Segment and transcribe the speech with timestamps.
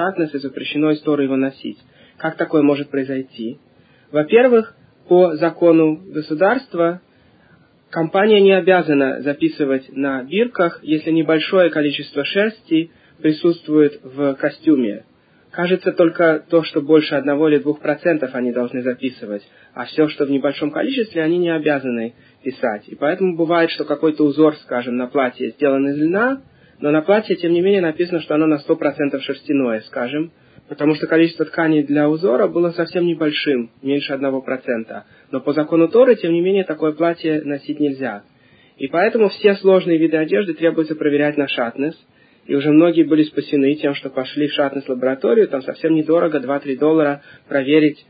[0.00, 1.78] шатнес и запрещено из Торы его носить.
[2.16, 3.58] Как такое может произойти?
[4.10, 4.74] Во-первых,
[5.08, 7.00] по закону государства
[7.90, 12.90] компания не обязана записывать на бирках, если небольшое количество шерсти
[13.20, 15.04] присутствует в костюме.
[15.50, 19.42] Кажется, только то, что больше одного или двух процентов они должны записывать,
[19.74, 22.14] а все, что в небольшом количестве, они не обязаны
[22.44, 22.84] писать.
[22.86, 26.40] И поэтому бывает, что какой-то узор, скажем, на платье сделан из льна,
[26.80, 30.32] но на платье, тем не менее, написано, что оно на 100% шерстяное, скажем,
[30.68, 35.04] потому что количество ткани для узора было совсем небольшим, меньше одного процента.
[35.30, 38.22] Но по закону Торы, тем не менее, такое платье носить нельзя.
[38.76, 41.94] И поэтому все сложные виды одежды требуется проверять на шатнес–
[42.50, 47.22] и уже многие были спасены тем, что пошли в шатнес-лабораторию, там совсем недорого, 2-3 доллара
[47.48, 48.04] проверить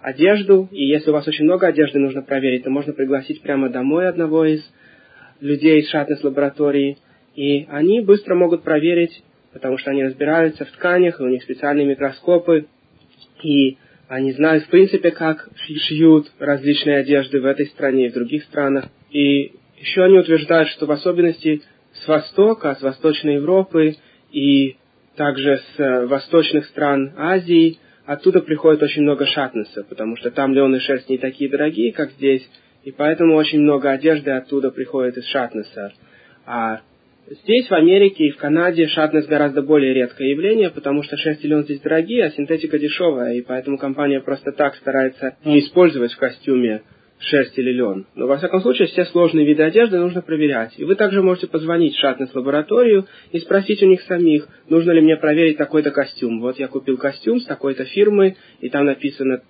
[0.00, 4.08] одежду, и если у вас очень много одежды нужно проверить, то можно пригласить прямо домой
[4.08, 4.60] одного из
[5.40, 6.98] людей из шатнес-лаборатории,
[7.34, 11.86] и они быстро могут проверить, потому что они разбираются в тканях, и у них специальные
[11.86, 12.66] микроскопы,
[13.42, 13.76] и
[14.08, 18.86] они знают, в принципе, как шьют различные одежды в этой стране и в других странах.
[19.10, 23.96] И еще они утверждают, что в особенности с Востока, с Восточной Европы
[24.32, 24.76] и
[25.16, 30.74] также с э, восточных стран Азии, оттуда приходит очень много шатнеса, потому что там лен
[30.74, 32.48] и шерсть не такие дорогие, как здесь,
[32.84, 35.92] и поэтому очень много одежды оттуда приходит из шатнеса.
[36.46, 36.80] А
[37.30, 41.48] здесь, в Америке и в Канаде, шатнес гораздо более редкое явление, потому что шерсть и
[41.48, 46.18] лен здесь дорогие, а синтетика дешевая, и поэтому компания просто так старается не использовать в
[46.18, 46.82] костюме
[47.20, 48.06] шерсть или лен.
[48.14, 50.72] Но, во всяком случае, все сложные виды одежды нужно проверять.
[50.78, 55.16] И вы также можете позвонить в шатнес-лабораторию и спросить у них самих, нужно ли мне
[55.16, 56.40] проверить такой-то костюм.
[56.40, 59.42] Вот я купил костюм с такой-то фирмы, и там написано,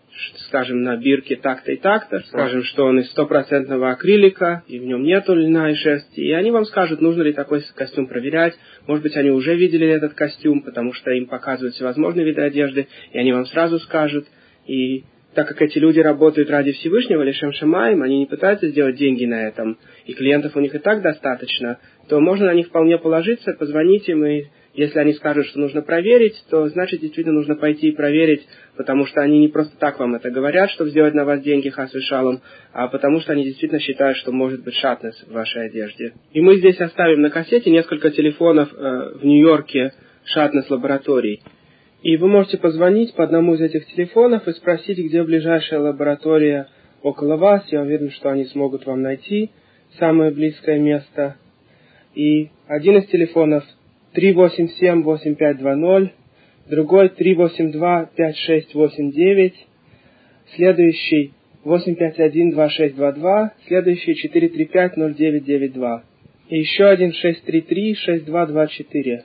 [0.48, 5.04] скажем, на бирке так-то и так-то, скажем, что он из стопроцентного акрилика, и в нем
[5.04, 6.20] нету льна и шерсти.
[6.20, 8.54] И они вам скажут, нужно ли такой костюм проверять.
[8.86, 13.18] Может быть, они уже видели этот костюм, потому что им показывают всевозможные виды одежды, и
[13.18, 14.26] они вам сразу скажут.
[14.66, 19.24] И так как эти люди работают ради Всевышнего, Лишем Шамаем, они не пытаются сделать деньги
[19.24, 23.52] на этом, и клиентов у них и так достаточно, то можно на них вполне положиться,
[23.52, 27.94] позвонить им, и если они скажут, что нужно проверить, то значит действительно нужно пойти и
[27.94, 28.46] проверить,
[28.76, 32.40] потому что они не просто так вам это говорят, чтобы сделать на вас деньги хасвишалом,
[32.72, 36.12] а потому что они действительно считают, что может быть шатнес в вашей одежде.
[36.32, 39.92] И мы здесь оставим на кассете несколько телефонов э, в Нью-Йорке
[40.24, 41.42] шатнес лабораторий.
[42.02, 46.68] И вы можете позвонить по одному из этих телефонов и спросить, где ближайшая лаборатория
[47.02, 47.62] около вас.
[47.70, 49.50] Я уверен, что они смогут вам найти
[49.98, 51.36] самое близкое место.
[52.14, 53.64] И один из телефонов
[54.14, 56.10] 387-8520,
[56.70, 59.52] другой 382-5689,
[60.56, 61.34] следующий
[61.64, 66.00] 851-2622, следующий 435-0992.
[66.48, 69.22] И еще один 633-6224.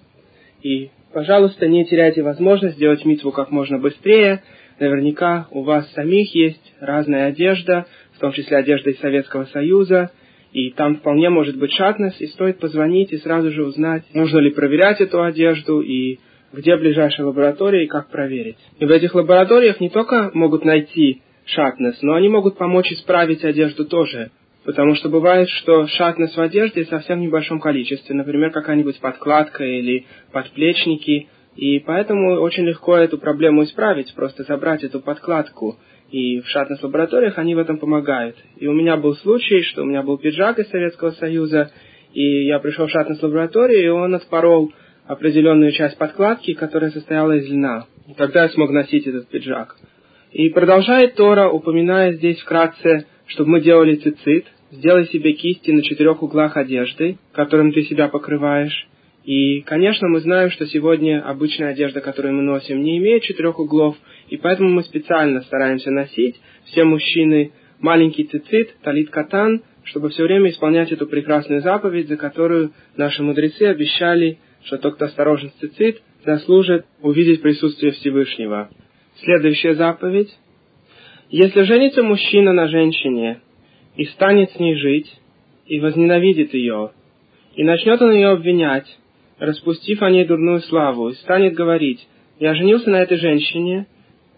[0.62, 4.44] И Пожалуйста, не теряйте возможность сделать митву как можно быстрее.
[4.82, 7.86] Наверняка у вас самих есть разная одежда,
[8.18, 10.12] в том числе одежда из Советского Союза,
[10.52, 14.50] и там вполне может быть шатность, и стоит позвонить и сразу же узнать, нужно ли
[14.50, 16.20] проверять эту одежду, и
[16.52, 18.58] где ближайшая лаборатория, и как проверить.
[18.80, 23.86] И в этих лабораториях не только могут найти шатность, но они могут помочь исправить одежду
[23.86, 24.32] тоже.
[24.66, 30.08] Потому что бывает, что шатность в одежде совсем в небольшом количестве, например, какая-нибудь подкладка или
[30.32, 35.78] подплечники, и поэтому очень легко эту проблему исправить, просто забрать эту подкладку.
[36.12, 38.36] И в шатнес-лабораториях они в этом помогают.
[38.58, 41.72] И у меня был случай, что у меня был пиджак из Советского Союза,
[42.14, 44.74] и я пришел в шатнес-лабораторию, и он отпорол
[45.06, 47.86] определенную часть подкладки, которая состояла из льна.
[48.08, 49.76] И тогда я смог носить этот пиджак.
[50.32, 56.24] И продолжает Тора, упоминая здесь вкратце, чтобы мы делали цицит, Сделай себе кисти на четырех
[56.24, 58.88] углах одежды, которым ты себя покрываешь.
[59.24, 63.96] И, конечно, мы знаем, что сегодня обычная одежда, которую мы носим, не имеет четырех углов,
[64.30, 70.50] и поэтому мы специально стараемся носить, все мужчины, маленький цицит, талит катан, чтобы все время
[70.50, 76.02] исполнять эту прекрасную заповедь, за которую наши мудрецы обещали, что тот, кто осторожен с цицит,
[76.26, 78.70] заслужит увидеть присутствие Всевышнего.
[79.24, 80.36] Следующая заповедь.
[81.30, 83.42] Если женится мужчина на женщине,
[83.98, 85.12] и станет с ней жить,
[85.68, 86.92] и возненавидит ее,
[87.56, 88.88] и начнет он ее обвинять,
[89.40, 92.06] распустив о ней дурную славу, и станет говорить,
[92.40, 93.88] «Я женился на этой женщине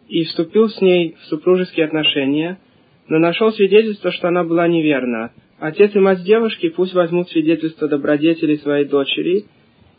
[0.07, 2.59] и вступил с ней в супружеские отношения,
[3.07, 5.31] но нашел свидетельство, что она была неверна.
[5.59, 9.45] Отец и мать девушки пусть возьмут свидетельство добродетели своей дочери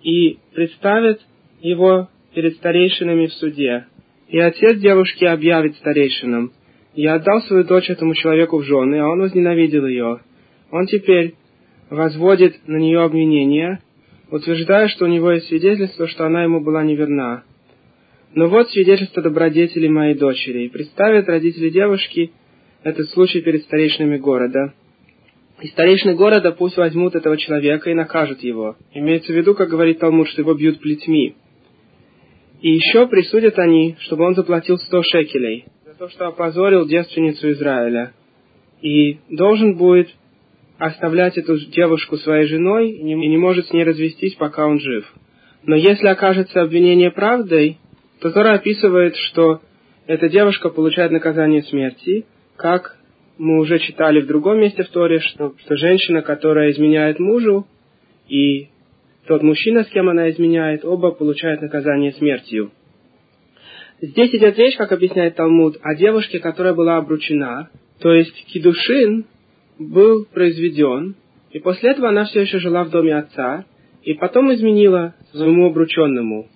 [0.03, 1.21] и представят
[1.61, 3.87] его перед старейшинами в суде.
[4.29, 6.53] И отец девушки объявит старейшинам,
[6.95, 10.21] я отдал свою дочь этому человеку в жены, а он возненавидел ее.
[10.71, 11.35] Он теперь
[11.91, 13.81] возводит на нее обвинения,
[14.31, 17.45] утверждая, что у него есть свидетельство, что она ему была неверна.
[18.35, 20.65] Но вот свидетельство добродетели моей дочери.
[20.65, 22.33] И представят родители девушки
[22.83, 24.75] этот случай перед старейшинами города.
[25.61, 28.77] И старейшины города пусть возьмут этого человека и накажут его.
[28.93, 31.35] Имеется в виду, как говорит Талмуд, что его бьют плетьми.
[32.61, 35.65] И еще присудят они, чтобы он заплатил сто шекелей
[35.99, 38.13] то, что опозорил девственницу Израиля.
[38.81, 40.09] И должен будет
[40.79, 45.13] оставлять эту девушку своей женой и не, может с ней развестись, пока он жив.
[45.65, 47.79] Но если окажется обвинение правдой,
[48.21, 49.61] то Тора описывает, что
[50.07, 52.97] эта девушка получает наказание смерти, как
[53.37, 57.67] мы уже читали в другом месте в Торе, что, что женщина, которая изменяет мужу,
[58.29, 58.69] и
[59.27, 62.71] тот мужчина, с кем она изменяет, оба получают наказание смертью.
[64.01, 67.69] Здесь идет речь, как объясняет Талмуд, о девушке, которая была обручена,
[67.99, 69.27] то есть Кидушин
[69.79, 71.17] был произведен,
[71.51, 73.65] и после этого она все еще жила в доме отца,
[74.05, 76.47] и потом изменила своему обрученному.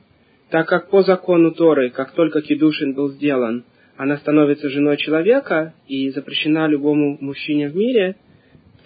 [0.50, 3.64] Так как по закону Торы, как только Кидушин был сделан,
[3.96, 8.16] она становится женой человека и запрещена любому мужчине в мире,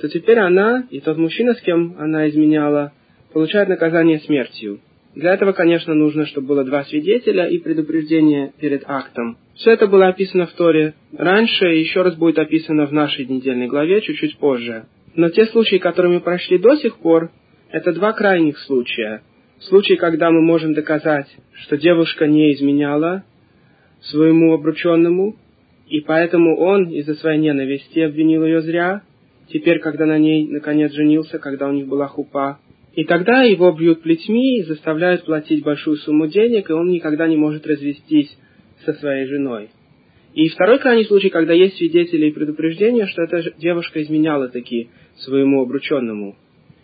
[0.00, 2.92] то теперь она и тот мужчина, с кем она изменяла,
[3.34, 4.80] получают наказание смертью.
[5.16, 9.38] Для этого, конечно, нужно, чтобы было два свидетеля и предупреждение перед актом.
[9.54, 13.66] Все это было описано в Торе раньше и еще раз будет описано в нашей недельной
[13.66, 14.84] главе чуть-чуть позже.
[15.14, 17.30] Но те случаи, которые мы прошли до сих пор,
[17.70, 19.22] это два крайних случая.
[19.60, 23.24] Случай, когда мы можем доказать, что девушка не изменяла
[24.02, 25.34] своему обрученному,
[25.88, 29.00] и поэтому он из-за своей ненависти обвинил ее зря.
[29.48, 32.58] Теперь, когда на ней наконец женился, когда у них была хупа,
[32.96, 37.36] и тогда его бьют плетьми и заставляют платить большую сумму денег, и он никогда не
[37.36, 38.34] может развестись
[38.86, 39.68] со своей женой.
[40.32, 44.88] И второй крайний случай, когда есть свидетели и предупреждения, что эта девушка изменяла таки
[45.18, 46.36] своему обрученному.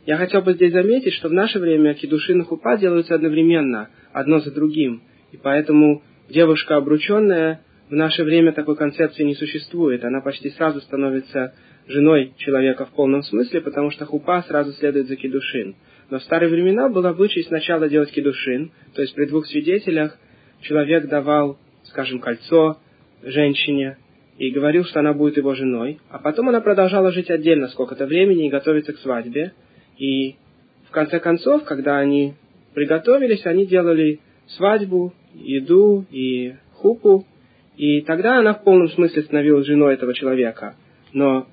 [0.05, 4.41] Я хотел бы здесь заметить, что в наше время кедушин и хупа делаются одновременно, одно
[4.41, 5.03] за другим.
[5.33, 10.05] И поэтому девушка обрученная в наше время такой концепции не существует.
[10.05, 11.55] Она почти сразу становится
[11.87, 15.75] женой человека в полном смысле, потому что хупа сразу следует за кедушин.
[16.13, 20.19] Но в старые времена был обычай сначала делать кедушин, то есть при двух свидетелях
[20.61, 22.77] человек давал скажем, кольцо
[23.23, 23.97] женщине
[24.37, 28.47] и говорил, что она будет его женой, а потом она продолжала жить отдельно сколько-то времени
[28.47, 29.55] и готовиться к свадьбе.
[29.97, 30.37] И
[30.87, 32.35] в конце концов, когда они
[32.75, 37.25] приготовились, они делали свадьбу, еду и хупу,
[37.79, 40.75] и тогда она в полном смысле становилась женой этого человека.
[41.15, 41.47] Но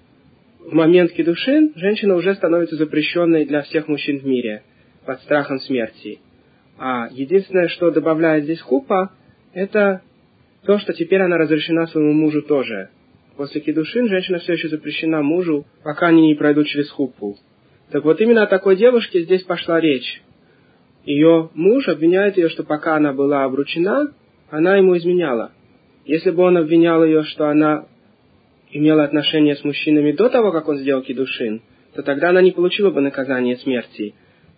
[0.60, 4.64] в момент кедушин женщина уже становится запрещенной для всех мужчин в мире
[5.06, 6.20] под страхом смерти.
[6.78, 9.12] А единственное, что добавляет здесь хупа,
[9.54, 10.02] это
[10.66, 12.90] то, что теперь она разрешена своему мужу тоже.
[13.38, 17.38] После кедушин женщина все еще запрещена мужу, пока они не пройдут через хупу.
[17.92, 20.22] Так вот именно о такой девушке здесь пошла речь.
[21.06, 24.14] Ее муж обвиняет ее, что пока она была обручена,
[24.50, 25.54] она ему изменяла.
[26.06, 27.86] Если бы он обвинял ее, что она
[28.72, 31.62] имела отношения с мужчинами до того, как он сделал кедушин,
[31.96, 34.14] то тогда она не получила бы наказание смерти,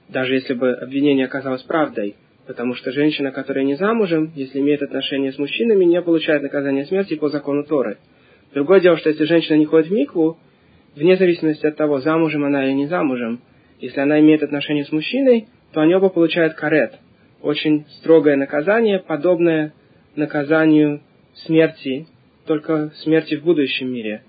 [0.10, 2.16] даже если бы обвинение оказалось правдой.
[2.48, 7.16] Потому что женщина, которая не замужем, если имеет отношения с мужчинами, не получает наказание смерти
[7.16, 7.98] по закону Торы.
[8.54, 10.38] Другое дело, что если женщина не ходит в микву,
[10.96, 13.42] вне зависимости от того, замужем она или не замужем,
[13.80, 16.94] если она имеет отношения с мужчиной, то они оба получают карет.
[17.42, 19.74] Очень строгое наказание, подобное
[20.16, 21.02] наказанию
[21.46, 22.08] смерти,
[22.46, 24.24] только смерти в будущем мире.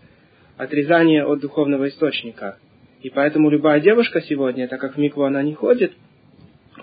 [0.56, 2.58] Отрезание от духовного источника.
[3.00, 5.92] И поэтому любая девушка сегодня, так как в микву она не ходит,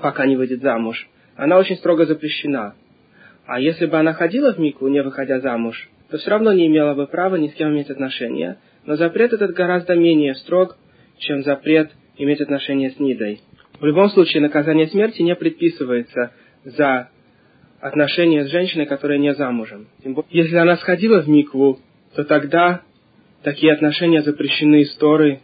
[0.02, 2.76] пока не выйдет замуж, она очень строго запрещена.
[3.46, 6.94] А если бы она ходила в Микву, не выходя замуж, то все равно не имела
[6.94, 10.78] бы права ни с кем иметь отношения, но запрет этот гораздо менее строг,
[11.18, 13.42] чем запрет иметь отношения с Нидой.
[13.80, 16.32] В любом случае, наказание смерти не предписывается
[16.64, 17.10] за
[17.82, 19.88] отношения с женщиной, которая не замужем.
[20.30, 21.80] Если она сходила в Микву,
[22.16, 22.82] то тогда
[23.44, 24.98] такие отношения запрещены из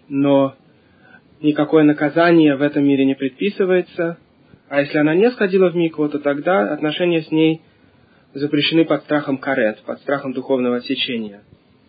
[0.10, 0.56] но
[1.42, 4.18] никакое наказание в этом мире не предписывается,
[4.68, 7.62] а если она не сходила в микву, то тогда отношения с ней
[8.34, 11.42] запрещены под страхом карет, под страхом духовного отсечения.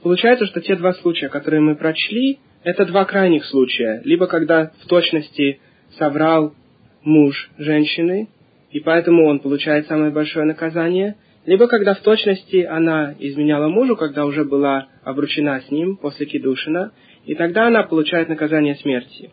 [0.03, 4.03] Получается, что те два случая, которые мы прочли, это два крайних случая.
[4.05, 5.61] Либо когда в точности
[5.99, 6.55] соврал
[7.03, 8.29] муж женщины,
[8.71, 14.25] и поэтому он получает самое большое наказание, либо когда в точности она изменяла мужу, когда
[14.27, 16.93] уже была обручена с ним после кидушина,
[17.25, 19.31] и тогда она получает наказание смерти.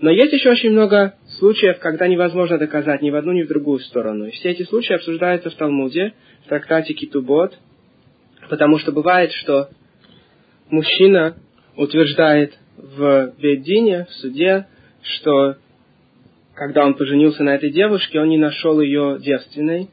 [0.00, 3.80] Но есть еще очень много случаев, когда невозможно доказать ни в одну, ни в другую
[3.80, 4.26] сторону.
[4.26, 6.12] И все эти случаи обсуждаются в Талмуде,
[6.44, 7.58] в трактате Китубот,
[8.48, 9.68] потому что бывает, что
[10.70, 11.36] мужчина
[11.76, 14.66] утверждает в Бедине, в суде,
[15.02, 15.56] что
[16.58, 19.90] когда он поженился на этой девушке, он не нашел ее девственной,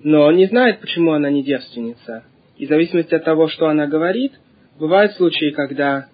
[0.00, 2.22] но он не знает, почему она не девственница.
[2.58, 4.32] И в зависимости от того, что она говорит,
[4.78, 6.08] бывают случаи, когда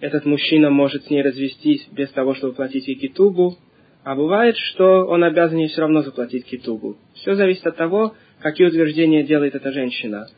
[0.00, 3.56] этот мужчина может с ней развестись без того, чтобы платить ей китубу,
[4.04, 6.96] а бывает, что он обязан ей все равно заплатить китубу.
[7.14, 10.28] Все зависит от того, какие утверждения делает эта женщина.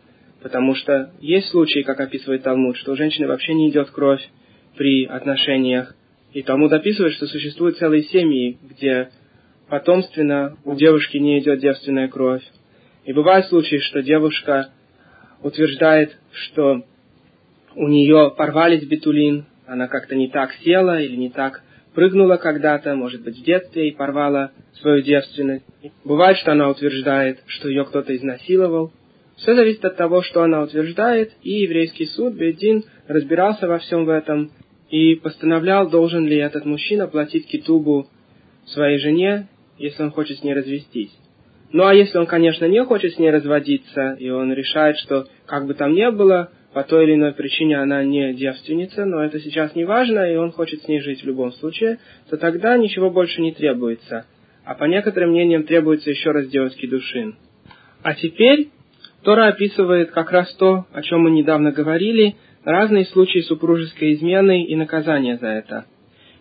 [0.42, 4.26] Потому что есть случаи, как описывает Талмуд, что у женщины вообще не идет кровь
[4.78, 5.94] при отношениях.
[6.32, 9.10] И Талмуд описывает, что существуют целые семьи, где
[9.68, 12.42] потомственно у девушки не идет девственная кровь.
[13.04, 14.70] И бывают случаи, что девушка
[15.42, 16.84] утверждает, что
[17.74, 21.62] у нее порвались бетулин, она как-то не так села или не так
[21.94, 25.64] прыгнула когда-то, может быть, в детстве и порвала свою девственность.
[26.04, 28.92] Бывает, что она утверждает, что ее кто-то изнасиловал.
[29.36, 34.10] Все зависит от того, что она утверждает, и еврейский суд, Бедин, разбирался во всем в
[34.10, 34.50] этом
[34.90, 38.08] и постановлял, должен ли этот мужчина платить китубу
[38.66, 41.16] своей жене, если он хочет с ней развестись.
[41.72, 45.66] Ну а если он, конечно, не хочет с ней разводиться, и он решает, что как
[45.66, 49.74] бы там ни было, по той или иной причине она не девственница, но это сейчас
[49.74, 53.40] не важно, и он хочет с ней жить в любом случае, то тогда ничего больше
[53.40, 54.26] не требуется.
[54.64, 57.36] А по некоторым мнениям требуется еще раз делать кедушин.
[58.02, 58.68] А теперь
[59.22, 64.76] Тора описывает как раз то, о чем мы недавно говорили, разные случаи супружеской измены и
[64.76, 65.86] наказания за это.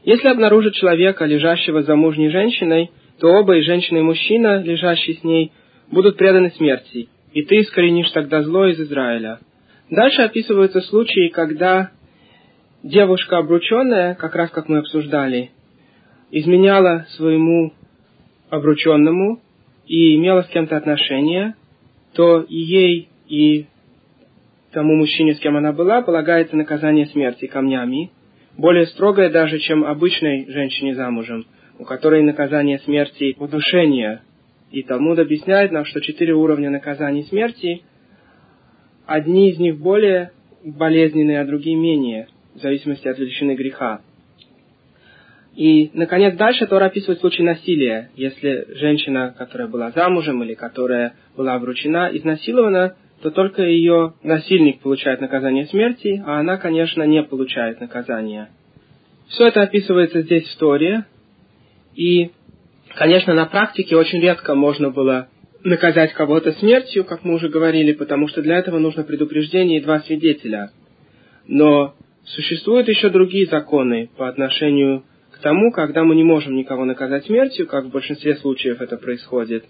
[0.03, 5.51] Если обнаружит человека, лежащего замужней женщиной, то оба, и женщина, и мужчина, лежащий с ней,
[5.91, 9.39] будут преданы смерти, и ты искоренишь тогда зло из Израиля.
[9.89, 11.91] Дальше описываются случаи, когда
[12.83, 15.51] девушка обрученная, как раз как мы обсуждали,
[16.31, 17.73] изменяла своему
[18.49, 19.41] обрученному
[19.87, 21.55] и имела с кем-то отношения,
[22.13, 23.65] то и ей, и
[24.71, 28.11] тому мужчине, с кем она была, полагается наказание смерти камнями,
[28.57, 31.45] более строгое даже, чем обычной женщине замужем,
[31.77, 34.21] у которой наказание смерти удушение.
[34.71, 37.83] И Талмуд объясняет нам, что четыре уровня наказания смерти
[39.09, 40.33] Одни из них более
[40.63, 44.01] болезненные, а другие менее, в зависимости от величины греха.
[45.55, 48.11] И, наконец, дальше Тора описывает случай насилия.
[48.15, 55.19] Если женщина, которая была замужем или которая была обручена, изнасилована, то только ее насильник получает
[55.19, 58.49] наказание смерти, а она, конечно, не получает наказания.
[59.27, 61.05] Все это описывается здесь в Торе.
[61.95, 62.31] И,
[62.95, 65.27] конечно, на практике очень редко можно было
[65.63, 69.99] наказать кого-то смертью, как мы уже говорили, потому что для этого нужно предупреждение и два
[69.99, 70.71] свидетеля.
[71.47, 77.25] Но существуют еще другие законы по отношению к тому, когда мы не можем никого наказать
[77.25, 79.65] смертью, как в большинстве случаев это происходит.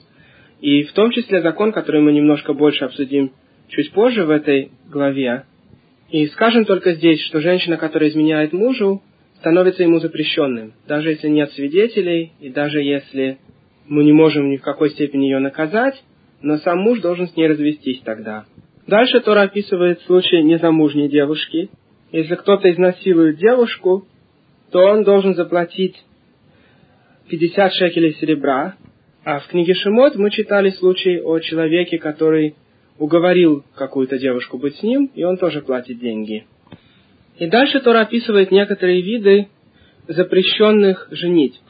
[0.61, 3.31] И в том числе закон, который мы немножко больше обсудим
[3.69, 5.45] чуть позже в этой главе.
[6.09, 9.01] И скажем только здесь, что женщина, которая изменяет мужу,
[9.39, 13.37] становится ему запрещенным, даже если нет свидетелей, и даже если
[13.87, 16.01] мы не можем ни в какой степени ее наказать,
[16.41, 18.45] но сам муж должен с ней развестись тогда.
[18.87, 21.69] Дальше Тора описывает случай незамужней девушки.
[22.11, 24.07] Если кто-то изнасилует девушку,
[24.71, 25.95] то он должен заплатить
[27.29, 28.75] 50 шекелей серебра.
[29.31, 32.55] А в книге Шимот мы читали случай о человеке, который
[32.97, 36.47] уговорил какую-то девушку быть с ним, и он тоже платит деньги.
[37.37, 39.49] И дальше Тора описывает некоторые виды
[40.07, 41.61] запрещенных женитьб.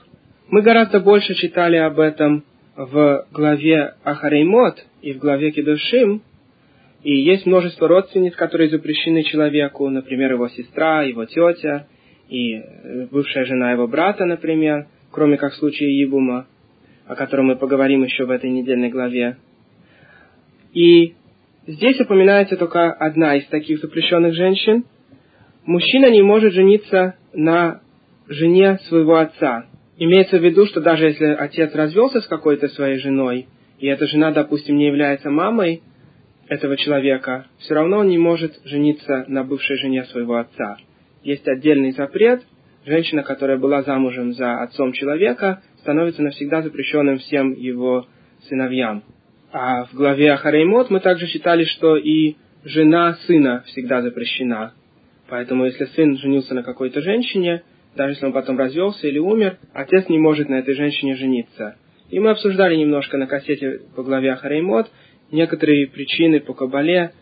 [0.47, 2.45] Мы гораздо больше читали об этом
[2.77, 6.21] в главе Ахареймот и в главе Кедушим,
[7.03, 11.87] и есть множество родственниц, которые запрещены человеку, например, его сестра, его тетя,
[12.29, 16.47] и э, бывшая жена его брата, например, кроме как в случае Ебума,
[17.09, 19.35] о котором мы поговорим еще в этой недельной главе.
[20.73, 21.15] И
[21.67, 24.85] здесь упоминается только одна из таких запрещенных женщин.
[25.65, 27.81] Мужчина не может жениться на
[28.29, 29.65] жене своего отца,
[30.01, 33.47] Имеется в виду, что даже если отец развелся с какой-то своей женой,
[33.79, 35.83] и эта жена, допустим, не является мамой
[36.47, 40.77] этого человека, все равно он не может жениться на бывшей жене своего отца.
[41.21, 42.43] Есть отдельный запрет.
[42.85, 48.05] Женщина, которая была замужем за отцом человека, становится навсегда запрещенным всем его
[48.47, 49.03] сыновьям.
[49.51, 54.73] А в главе Ахареймот мы также читали, что и жена сына всегда запрещена.
[55.29, 57.63] Поэтому если сын женился на какой-то женщине,
[57.95, 61.75] даже если он потом развелся или умер, отец не может на этой женщине жениться.
[62.11, 64.91] И мы обсуждали немножко на кассете по главе Ахареймот
[65.31, 67.13] некоторые причины по Кабале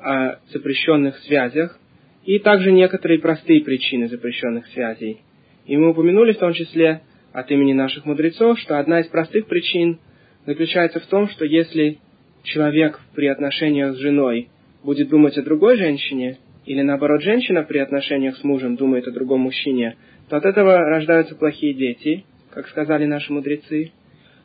[0.00, 1.78] о запрещенных связях
[2.24, 5.20] и также некоторые простые причины запрещенных связей.
[5.66, 7.02] И мы упомянули в том числе
[7.36, 9.98] от имени наших мудрецов, что одна из простых причин
[10.46, 11.98] заключается в том, что если
[12.44, 14.48] человек при отношениях с женой
[14.82, 19.40] будет думать о другой женщине, или наоборот женщина при отношениях с мужем думает о другом
[19.40, 19.96] мужчине,
[20.30, 22.24] то от этого рождаются плохие дети,
[22.54, 23.92] как сказали наши мудрецы.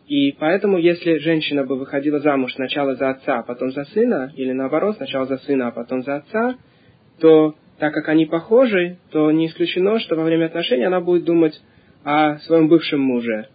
[0.10, 4.52] И поэтому, если женщина бы выходила замуж сначала за отца, а потом за сына, или
[4.52, 6.58] наоборот, сначала за сына, а потом за отца,
[7.22, 11.54] то так как они похожи, то не исключено, что во время отношений она будет думать
[12.04, 13.48] о своем бывшем муже,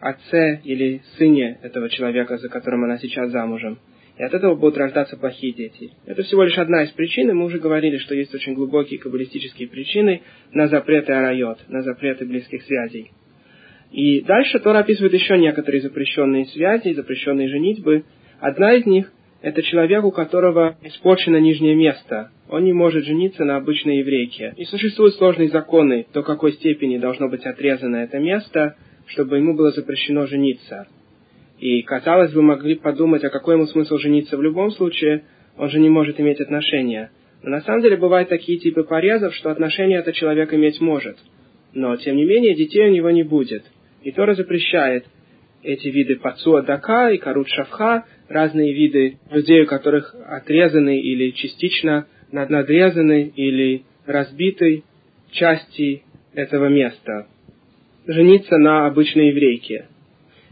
[0.00, 3.78] отце или сыне этого человека, за которым она сейчас замужем.
[4.16, 5.92] И от этого будут рождаться плохие дети.
[6.04, 9.68] Это всего лишь одна из причин, и мы уже говорили, что есть очень глубокие каббалистические
[9.68, 10.22] причины
[10.52, 13.12] на запреты арайот, на запреты близких связей.
[13.92, 18.04] И дальше Тора описывает еще некоторые запрещенные связи, запрещенные женитьбы.
[18.40, 22.30] Одна из них– это человек, у которого испорчено нижнее место.
[22.48, 24.54] Он не может жениться на обычной еврейке.
[24.56, 28.76] И существуют сложные законы, до какой степени должно быть отрезано это место,
[29.06, 30.86] чтобы ему было запрещено жениться.
[31.58, 35.24] И, казалось бы, могли подумать, а какой ему смысл жениться в любом случае,
[35.56, 37.10] он же не может иметь отношения.
[37.42, 41.16] Но на самом деле бывают такие типы порезов, что отношения этот человек иметь может.
[41.74, 43.64] Но, тем не менее, детей у него не будет–
[44.02, 45.06] и Тора запрещает
[45.62, 52.06] эти виды пацуа дака и карут шавха, разные виды людей, у которых отрезаны или частично
[52.30, 54.84] надрезаны или разбиты
[55.30, 56.02] части
[56.34, 57.26] этого места.
[58.06, 59.86] Жениться на обычной еврейке.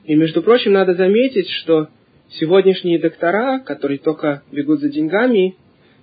[0.04, 1.88] И, между прочим, надо заметить, что
[2.28, 5.56] сегодняшние доктора, которые только бегут за деньгами,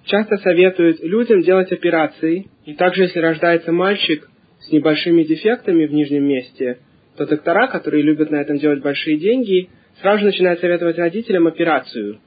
[0.05, 2.47] часто советуют людям делать операции.
[2.65, 6.79] И также, если рождается мальчик с небольшими дефектами в нижнем месте–
[7.17, 9.69] то доктора, которые любят на этом делать большие деньги,
[10.01, 12.19] сразу же начинают советовать родителям операцию.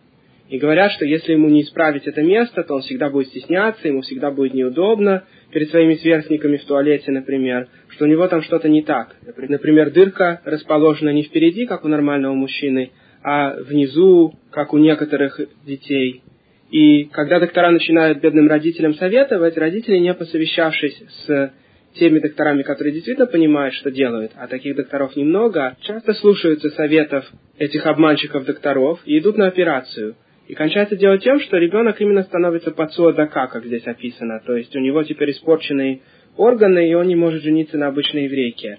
[0.48, 4.02] И говорят, что если ему не исправить это место, то он всегда будет стесняться, ему
[4.02, 8.82] всегда будет неудобно перед своими сверстниками в туалете, например, что у него там что-то не
[8.82, 9.16] так.
[9.36, 12.92] Например, дырка расположена не впереди, как у нормального мужчины,
[13.24, 16.22] а внизу, как у некоторых детей.
[16.70, 21.52] И когда доктора начинают бедным родителям советовать, родители, не посовещавшись с
[21.98, 27.24] теми докторами, которые действительно понимают, что делают, а таких докторов немного, часто слушаются советов
[27.58, 30.16] этих обманщиков-докторов и идут на операцию.
[30.48, 34.40] И кончается дело тем, что ребенок именно становится пацуадака, как здесь описано.
[34.46, 36.02] То есть у него теперь испорченные
[36.36, 38.78] органы, и он не может жениться на обычной еврейке.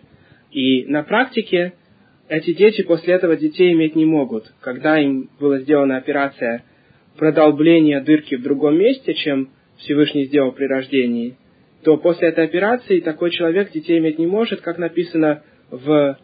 [0.51, 1.73] И на практике
[2.29, 4.45] эти дети после этого детей иметь не могут.
[4.61, 6.63] Когда им была сделана операция
[7.17, 11.37] продолбления дырки в другом месте, чем Всевышний сделал при рождении–
[11.87, 16.17] то после этой операции такой человек детей иметь не может, как написано в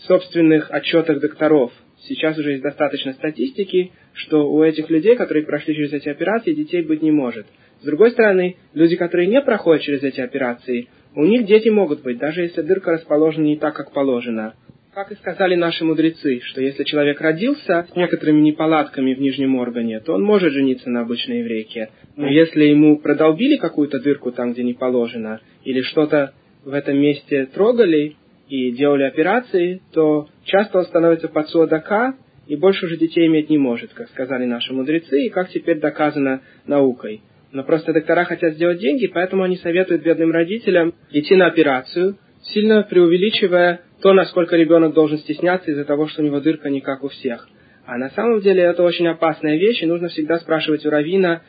[0.00, 1.72] собственных отчетах докторов.
[2.00, 6.82] Сейчас уже есть достаточно статистики, что у этих людей, которые прошли через эти операции, детей
[6.82, 7.46] быть не может.
[7.80, 12.18] С другой стороны, люди, которые не проходят через эти операции, у них дети могут быть,
[12.18, 14.52] даже если дырка расположена не так, как положено.
[14.94, 20.00] Как и сказали наши мудрецы, что если человек родился с некоторыми неполадками в нижнем органе,
[20.00, 21.88] то он может жениться на обычной еврейке.
[22.14, 27.46] Но если ему продолбили какую-то дырку там, где не положено, или что-то в этом месте
[27.46, 28.16] трогали
[28.50, 32.14] и делали операции, то часто он становится под суадака
[32.46, 36.42] и больше уже детей иметь не может, как сказали наши мудрецы, и как теперь доказано
[36.66, 37.22] наукой.
[37.50, 42.82] Но просто доктора хотят сделать деньги, поэтому они советуют бедным родителям идти на операцию, сильно
[42.82, 47.08] преувеличивая то, насколько ребенок должен стесняться из-за того, что у него дырка не как у
[47.08, 47.48] всех.
[47.86, 51.42] А на самом деле это очень опасная вещь, и нужно всегда спрашивать у Равина,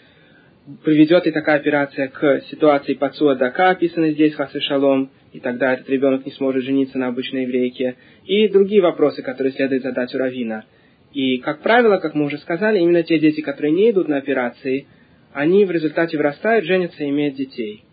[0.84, 5.90] приведет ли такая операция к ситуации пацуа дака, описанной здесь хасы шалом, и тогда этот
[5.90, 10.64] ребенок не сможет жениться на обычной еврейке, и другие вопросы, которые следует задать у Равина.
[11.12, 14.88] И, как правило, как мы уже сказали, именно те дети, которые не идут на операции,
[15.34, 17.84] они в результате вырастают, женятся и имеют детей.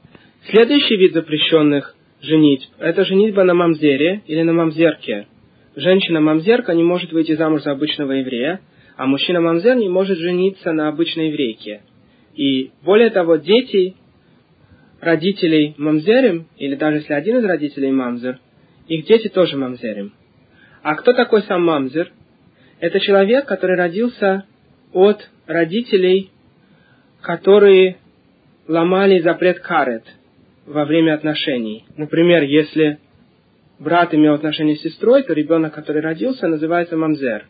[0.50, 2.68] Следующий вид запрещенных женить.
[2.78, 5.26] Это женитьба на мамзере или на мамзерке.
[5.76, 8.60] Женщина-мамзерка не может выйти замуж за обычного еврея,
[8.96, 11.82] а мужчина-мамзер не может жениться на обычной еврейке.
[12.34, 13.94] И более того, дети
[15.00, 18.38] родителей мамзерим, или даже если один из родителей мамзер,
[18.88, 20.12] их дети тоже мамзерим.
[20.82, 22.12] А кто такой сам мамзер?
[22.80, 24.44] Это человек, который родился
[24.92, 26.30] от родителей,
[27.22, 27.96] которые
[28.66, 30.04] ломали запрет карет–
[30.66, 31.84] во время отношений.
[31.96, 32.98] Например, если
[33.78, 37.46] брат имел отношения с сестрой, то ребенок, который родился, называется мамзер.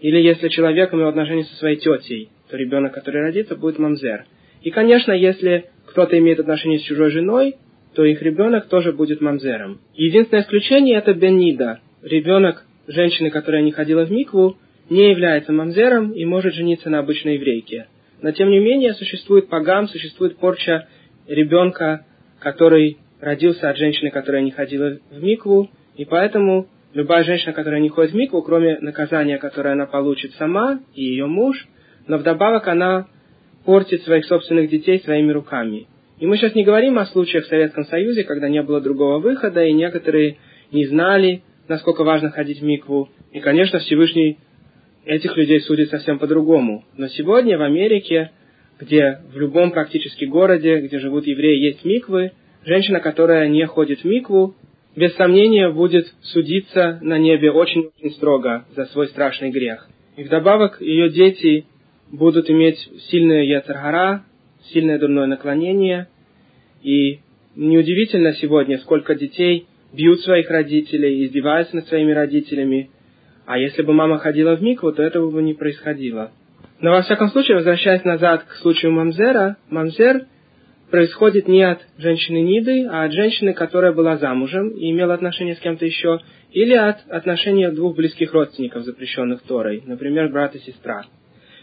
[0.00, 4.24] Или если человек имел отношения со своей тетей, то ребенок, который родится, будет мамзер.
[4.62, 7.56] И, конечно, если кто-то имеет отношения с чужой женой,
[7.94, 9.80] то их ребенок тоже будет мамзером.
[9.94, 11.80] Единственное исключение это Беннида.
[12.02, 14.56] Ребенок женщины, которая не ходила в микву,
[14.88, 17.86] не является мамзером и может жениться на обычной еврейке.
[18.20, 20.88] Но тем не менее существует пагам, существует порча
[21.26, 22.06] ребенка
[22.42, 27.88] который родился от женщины, которая не ходила в микву, и поэтому любая женщина, которая не
[27.88, 31.68] ходит в микву, кроме наказания, которое она получит сама и ее муж,
[32.08, 33.06] но вдобавок она
[33.64, 35.86] портит своих собственных детей своими руками.
[36.18, 39.64] И мы сейчас не говорим о случаях в Советском Союзе, когда не было другого выхода,
[39.64, 40.38] и некоторые
[40.72, 43.08] не знали, насколько важно ходить в микву.
[43.30, 44.38] И, конечно, Всевышний
[45.04, 46.84] этих людей судит совсем по-другому.
[46.96, 48.30] Но сегодня в Америке,
[48.82, 52.32] где в любом практически городе, где живут евреи, есть миквы,
[52.64, 54.56] женщина, которая не ходит в микву,
[54.96, 59.88] без сомнения будет судиться на небе очень-очень строго за свой страшный грех.
[60.16, 61.64] И вдобавок ее дети
[62.10, 62.76] будут иметь
[63.08, 64.24] сильное яцергара,
[64.72, 66.08] сильное дурное наклонение.
[66.82, 67.20] И
[67.56, 72.90] неудивительно сегодня, сколько детей бьют своих родителей, издеваются над своими родителями.
[73.46, 76.32] А если бы мама ходила в микву, то этого бы не происходило.
[76.82, 80.26] Но во всяком случае, возвращаясь назад к случаю Мамзера, Мамзер
[80.90, 85.60] происходит не от женщины Ниды, а от женщины, которая была замужем и имела отношения с
[85.60, 86.18] кем-то еще,
[86.50, 91.04] или от отношения двух близких родственников, запрещенных Торой, например, брат и сестра.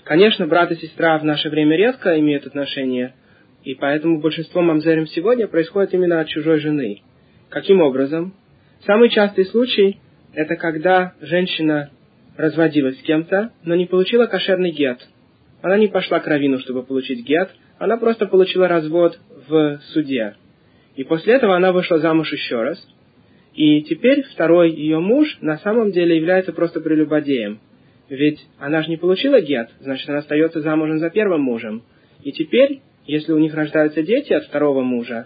[0.06, 3.14] Конечно, брат и сестра в наше время редко имеют отношения,
[3.66, 7.02] и поэтому большинство мамзерим сегодня происходит именно от чужой жены.
[7.50, 8.34] Каким образом?
[8.86, 10.00] Самый частый случай–
[10.34, 11.90] это когда женщина
[12.40, 15.06] разводилась с кем-то, но не получила кошерный гет.
[15.62, 17.50] Она не пошла к равину, чтобы получить гет,
[17.80, 20.36] она просто получила развод в суде.
[20.96, 22.82] И после этого она вышла замуж еще раз.
[23.56, 27.60] И теперь второй ее муж на самом деле является просто прелюбодеем.
[28.08, 31.84] Ведь она же не получила гет, значит, она остается замужем за первым мужем.
[32.24, 35.26] И теперь, если у них рождаются дети от второго мужа,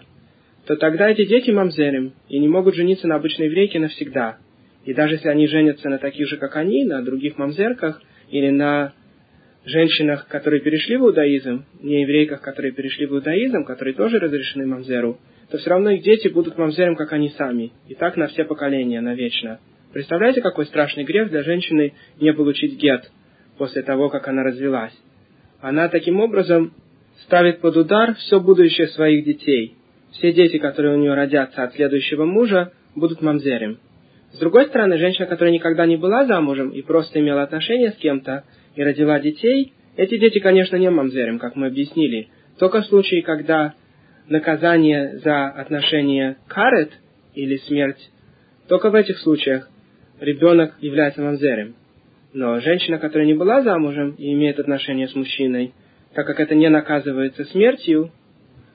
[0.66, 4.38] то тогда эти дети мамзерим и не могут жениться на обычной еврейке навсегда.
[4.84, 8.92] И даже если они женятся на таких же, как они, на других мамзерках или на
[9.64, 15.18] женщинах, которые перешли в иудаизм, не еврейках, которые перешли в иудаизм, которые тоже разрешены мамзеру,
[15.50, 17.72] то все равно их дети будут мамзером, как они сами.
[17.88, 19.58] И так на все поколения, навечно.
[19.92, 23.10] Представляете, какой страшный грех для женщины не получить гет
[23.56, 24.92] после того, как она развелась?
[25.60, 26.74] Она таким образом
[27.22, 29.76] ставит под удар все будущее своих детей.
[30.12, 33.78] Все дети, которые у нее родятся от следующего мужа, будут мамзерем.
[34.34, 38.42] С другой стороны, женщина, которая никогда не была замужем и просто имела отношения с кем-то,
[38.74, 42.28] и родила детей, эти дети, конечно, не мамзерем, как мы объяснили.
[42.58, 43.74] Только в случае, когда
[44.28, 46.90] наказание за отношение карет
[47.34, 48.10] или смерть,
[48.66, 49.70] только в этих случаях
[50.18, 51.76] ребенок является мамзерем.
[52.32, 55.74] Но женщина, которая не была замужем и имеет отношение с мужчиной,
[56.12, 58.10] так как это не наказывается смертью,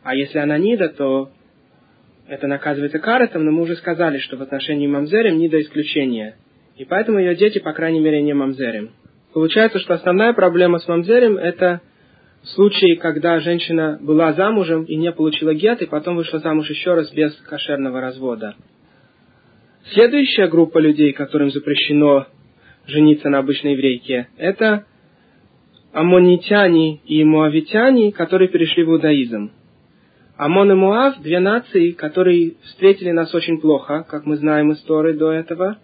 [0.04, 1.32] а если она нида, то
[2.30, 6.36] это наказывается каретом, но мы уже сказали, что в отношении мамзерем нида исключение.
[6.78, 8.92] И поэтому ее дети, по крайней мере, не мамзерем.
[9.34, 11.82] Получается, что основная проблема с мамзерем– это
[12.44, 17.12] случаи, когда женщина была замужем и не получила гет, и потом вышла замуж еще раз
[17.12, 18.56] без кошерного развода.
[19.92, 22.28] Следующая группа людей, которым запрещено
[22.86, 24.86] жениться на обычной еврейке, это
[25.94, 29.52] аммонитяне и муавитяне, которые перешли в иудаизм.
[30.40, 35.34] Амон и Муав– две нации, которые встретили нас очень плохо, как мы знаем истории до
[35.34, 35.80] этого,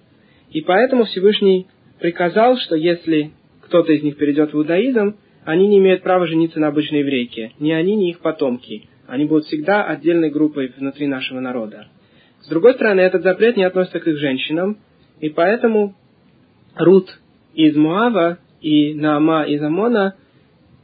[0.50, 1.68] и поэтому Всевышний
[2.00, 3.32] приказал, что если
[3.64, 7.52] кто-то из них перейдет в иудаизм, они не имеют права жениться на обычной еврейке.
[7.60, 8.88] Ни они, ни их потомки.
[9.08, 11.88] Они будут всегда отдельной группой внутри нашего народа.
[12.40, 14.78] С другой стороны, этот запрет не относится к их женщинам,
[15.20, 15.96] и поэтому
[16.78, 17.20] Рут
[17.56, 20.16] из Муава и Наама из Амона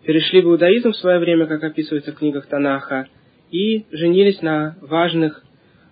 [0.04, 3.08] перешли в иудаизм в свое время, как описывается в книгах Танаха,
[3.52, 5.44] и женились на важных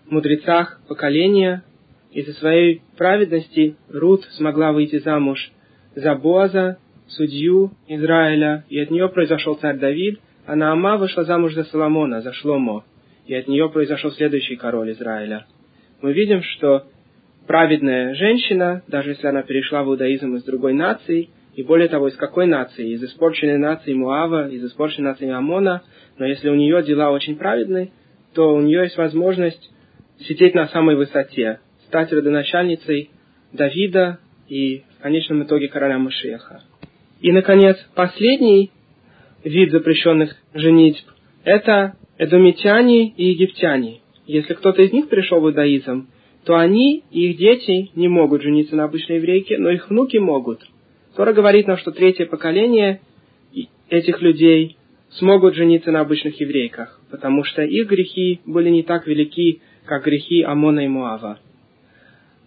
[0.10, 1.64] мудрецах поколения,
[2.12, 5.52] из-за своей праведности Рут смогла выйти замуж
[5.96, 11.64] за Боаза, судью Израиля, и от нее произошел царь Давид, а Наама вышла замуж за
[11.66, 12.84] Соломона, за Шломо,
[13.28, 15.46] и от нее произошел следующий король Израиля.
[16.02, 16.86] Мы видим, что
[17.46, 22.16] праведная женщина, даже если она перешла в иудаизм из другой нации, и более того, из
[22.16, 22.94] какой нации?
[22.94, 25.84] Из испорченной нации Муава, из испорченной нации Амона,
[26.18, 27.92] но если у нее дела очень праведны,
[28.34, 29.70] то у нее есть возможность
[30.22, 33.12] сидеть на самой высоте, стать родоначальницей
[33.52, 36.64] Давида и в конечном итоге короля Машеха.
[37.20, 38.72] И, наконец, последний
[39.44, 41.10] вид запрещенных женитьб–
[41.44, 44.00] это эдомитяне и египтяне.
[44.28, 46.08] Если кто-то из них пришел в иудаизм,
[46.46, 50.62] то они и их дети не могут жениться на обычной еврейке, но их внуки могут.
[51.20, 53.02] Тора говорит нам, что третье поколение
[53.90, 54.78] этих людей
[55.10, 60.44] смогут жениться на обычных еврейках, потому что их грехи были не так велики, как грехи
[60.44, 61.38] Амона и Муава.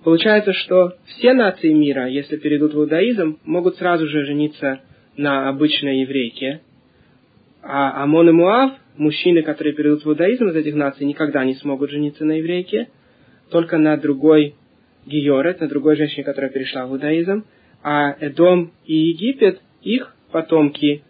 [0.05, 4.81] Получается, что все нации мира, если перейдут в иудаизм, могут сразу же жениться
[5.19, 6.63] на обычной еврейке.
[7.63, 11.91] А Амон и Муав, мужчины, которые перейдут в иудаизм из этих наций, никогда не смогут
[11.91, 12.89] жениться на еврейке,
[13.51, 14.55] только на другой
[15.05, 17.45] Георет, на другой женщине, которая перешла в иудаизм.
[17.83, 21.03] А Эдом и Египет, их потомки,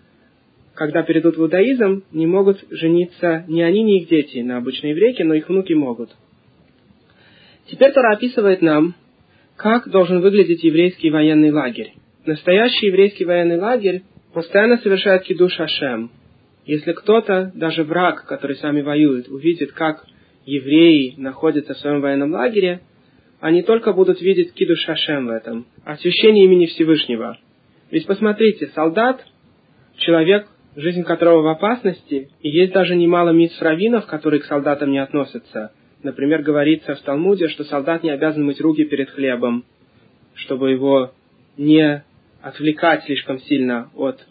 [0.74, 5.24] когда перейдут в иудаизм, не могут жениться ни они, ни их дети на обычной еврейке,
[5.24, 6.10] но их внуки могут.
[7.66, 8.94] Теперь Тора описывает нам
[9.56, 11.92] как должен выглядеть еврейский военный лагерь.
[12.26, 14.02] Настоящий еврейский военный лагерь
[14.34, 16.10] постоянно совершает кидуш Ашем.
[16.64, 20.04] Если кто-то, даже враг, который с вами воюет, увидит, как
[20.46, 22.80] евреи находятся в своем военном лагере,
[23.42, 27.36] они только будут видеть киду шашем в этом, освящение имени Всевышнего.
[27.90, 29.20] Ведь посмотрите, солдат,
[29.96, 35.72] человек, жизнь которого в опасности, и есть даже немало митсравинов, которые к солдатам не относятся.
[36.04, 39.64] Например, говорится в Талмуде, что солдат не обязан мыть руки перед хлебом,
[40.34, 41.10] чтобы его
[41.56, 42.04] не
[42.42, 44.24] отвлекать слишком сильно от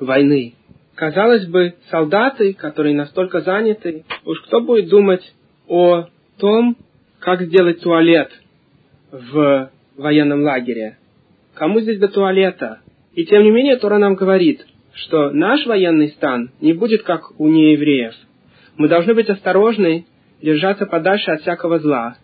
[0.00, 0.54] войны.
[0.96, 5.22] Казалось бы, солдаты, которые настолько заняты, уж кто будет думать
[5.68, 6.06] о
[6.38, 6.76] том,
[7.20, 8.32] как сделать туалет
[9.10, 10.98] в военном лагере.
[11.54, 12.80] Кому здесь до туалета?
[13.14, 17.48] И тем не менее Тора нам говорит, что наш военный стан не будет как у
[17.48, 18.14] неевреев.
[18.76, 20.06] Мы должны быть осторожны,
[20.40, 22.16] держаться подальше от всякого зла.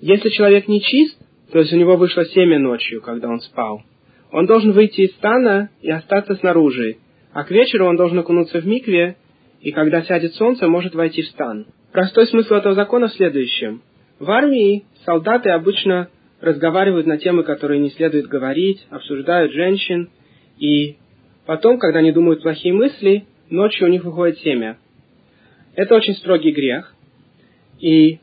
[0.00, 1.18] Если человек не чист,
[1.52, 3.82] то есть у него вышло семя ночью, когда он спал,
[4.30, 6.96] он должен выйти из стана и остаться снаружи,
[7.32, 9.16] а к вечеру он должен окунуться в микве,
[9.60, 11.66] и когда сядет солнце, может войти в стан.
[11.92, 13.82] Простой смысл этого закона в следующем.
[14.22, 16.08] В армии солдаты обычно
[16.40, 20.10] разговаривают на темы, которые не следует говорить, обсуждают женщин,
[20.60, 20.96] и
[21.44, 24.78] потом, когда они думают плохие мысли, ночью у них выходит семя.
[25.74, 26.94] Это очень строгий грех.
[27.80, 28.20] И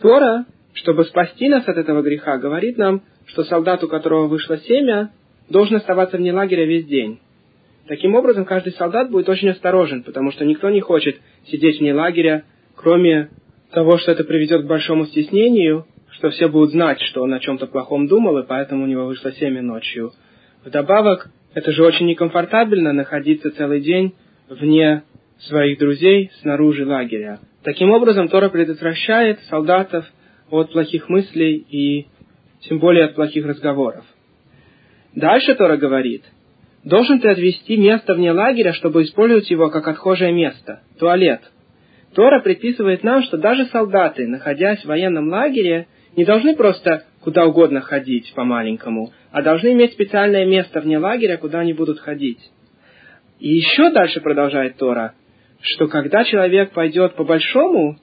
[0.00, 5.10] Тора, чтобы спасти нас от этого греха, говорит нам, что солдат, у которого вышло семя,
[5.48, 7.18] должен оставаться вне лагеря весь день.
[7.88, 12.44] Таким образом, каждый солдат будет очень осторожен, потому что никто не хочет сидеть вне лагеря,
[12.76, 13.30] кроме
[13.72, 17.66] того, что это приведет к большому стеснению, что все будут знать, что он о чем-то
[17.66, 20.12] плохом думал, и поэтому у него вышло семя ночью.
[20.64, 24.14] Вдобавок, это же очень некомфортабельно находиться целый день
[24.48, 25.04] вне
[25.38, 27.40] своих друзей снаружи лагеря.
[27.62, 30.04] Таким образом, Тора предотвращает солдатов
[30.50, 32.08] от плохих мыслей и
[32.60, 34.04] тем более от плохих разговоров.
[35.14, 36.24] Дальше Тора говорит,
[36.84, 41.40] должен ты отвести место вне лагеря, чтобы использовать его как отхожее место, туалет–
[42.14, 47.80] Тора предписывает нам, что даже солдаты, находясь в военном лагере, не должны просто куда угодно
[47.80, 52.40] ходить по-маленькому, а должны иметь специальное место вне лагеря, куда они будут ходить.
[53.38, 55.14] И еще дальше продолжает Тора,
[55.60, 57.96] что когда человек пойдет по-большому,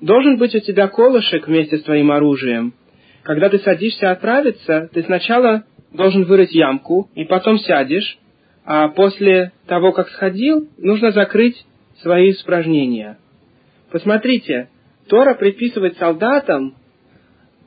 [0.00, 2.74] должен быть у тебя колышек вместе с твоим оружием.
[3.22, 8.18] Когда ты садишься отправиться, ты сначала должен вырыть ямку, и потом сядешь,
[8.64, 11.64] а после того, как сходил, нужно закрыть
[12.02, 13.18] свои испражнения–
[13.94, 14.70] Посмотрите,
[15.08, 16.74] Тора предписывает солдатам,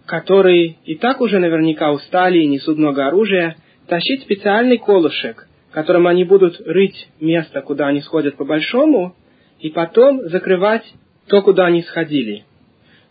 [0.05, 3.55] которые и так уже наверняка устали и несут много оружия,
[3.87, 9.15] тащить специальный колышек, которым они будут рыть место, куда они сходят по-большому,
[9.61, 10.83] и потом закрывать
[11.29, 12.43] то, куда они сходили.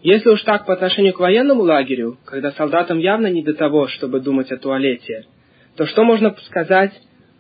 [0.02, 4.20] Если уж так по отношению к военному лагерю, когда солдатам явно не до того, чтобы
[4.20, 5.24] думать о туалете,
[5.74, 6.92] то что можно сказать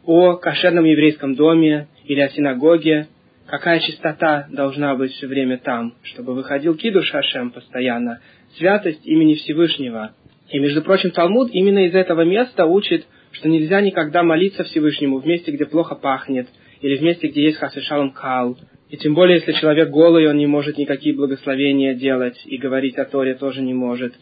[0.06, 3.08] о кошерном еврейском доме или о синагоге,
[3.46, 8.20] какая чистота должна быть все время там, чтобы выходил Кидуш Хашем постоянно,
[8.56, 10.14] святость имени Всевышнего.
[10.50, 15.26] И, между прочим, Талмуд именно из этого места учит, что нельзя никогда молиться Всевышнему в
[15.26, 16.48] месте, где плохо пахнет,
[16.80, 18.56] или в месте, где есть хасышалом кал.
[18.90, 23.04] И тем более, если человек голый, он не может никакие благословения делать, и говорить о
[23.04, 24.14] Торе тоже не может.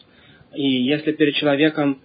[0.55, 2.01] И если перед человеком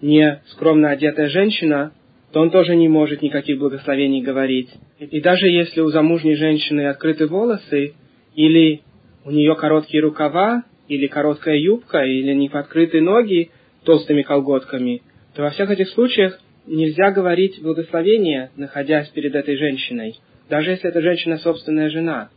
[0.00, 1.92] не скромно одетая женщина,
[2.32, 4.68] то он тоже не может никаких благословений говорить.
[4.98, 7.94] И даже если у замужней женщины открыты волосы,
[8.34, 8.82] или
[9.24, 13.50] у нее короткие рукава, или короткая юбка, или не подкрыты ноги
[13.84, 15.02] толстыми колготками,
[15.34, 20.14] то во всех этих случаях нельзя говорить благословение, находясь перед этой женщиной,
[20.50, 22.28] даже если эта женщина собственная жена.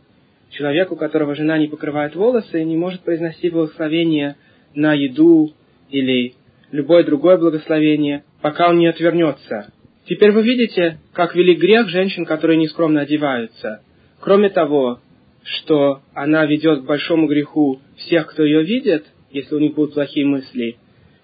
[0.50, 4.36] Человек, у которого жена не покрывает волосы, не может произносить благословение
[4.74, 5.52] на еду
[5.90, 6.34] или
[6.70, 9.72] любое другое благословение, пока он не отвернется
[10.06, 13.82] Теперь вы видите, как велик грех женщин, которые нескромно одеваются.
[14.20, 15.00] Кроме того,
[15.44, 20.26] что она ведет к большому греху всех, кто ее видит, если у них будут плохие
[20.26, 20.76] мысли.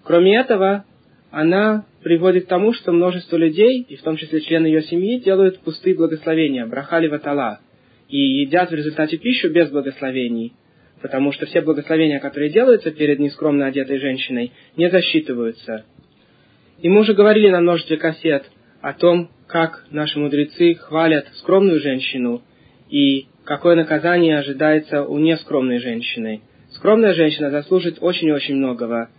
[0.05, 0.85] Кроме этого,
[1.31, 5.61] она приводит к тому, что множество людей, и в том числе члены ее семьи, делают
[5.61, 7.61] пустые благословения, брахали ватала,
[8.09, 10.55] и едят в результате пищу без благословений,
[11.03, 15.85] потому что все благословения, которые делаются перед нескромно одетой женщиной, не засчитываются.
[16.81, 18.45] И мы уже говорили на множестве кассет
[18.81, 22.43] о том, как наши мудрецы хвалят скромную женщину
[22.91, 26.43] и какое наказание ожидается у нескромной женщины.
[26.71, 29.11] Скромная женщина заслужит очень-очень многого.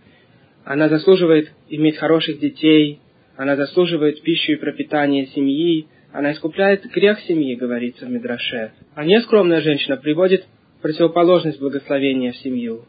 [0.64, 3.00] Она заслуживает иметь хороших детей,
[3.36, 8.72] она заслуживает пищу и пропитание семьи, она искупляет грех семьи, говорится в Мидраше.
[8.94, 10.44] А нескромная женщина приводит
[10.82, 12.84] противоположность благословения в семью.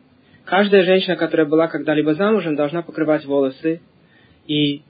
[0.45, 3.81] Каждая женщина, которая была когда-либо замужем, должна покрывать волосы,
[4.47, 4.81] и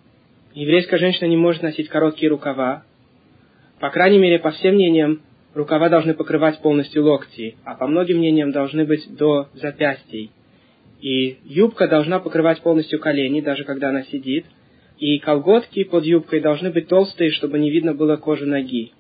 [0.53, 2.83] еврейская женщина не может носить короткие рукава.
[3.79, 5.21] По крайней мере, по всем мнениям,
[5.53, 10.31] рукава должны покрывать полностью локти, а по многим мнениям должны быть до запястий.
[11.01, 14.45] И юбка должна покрывать полностью колени, даже когда она сидит.
[14.99, 18.91] И колготки под юбкой должны быть толстые, чтобы не видно было кожи ноги.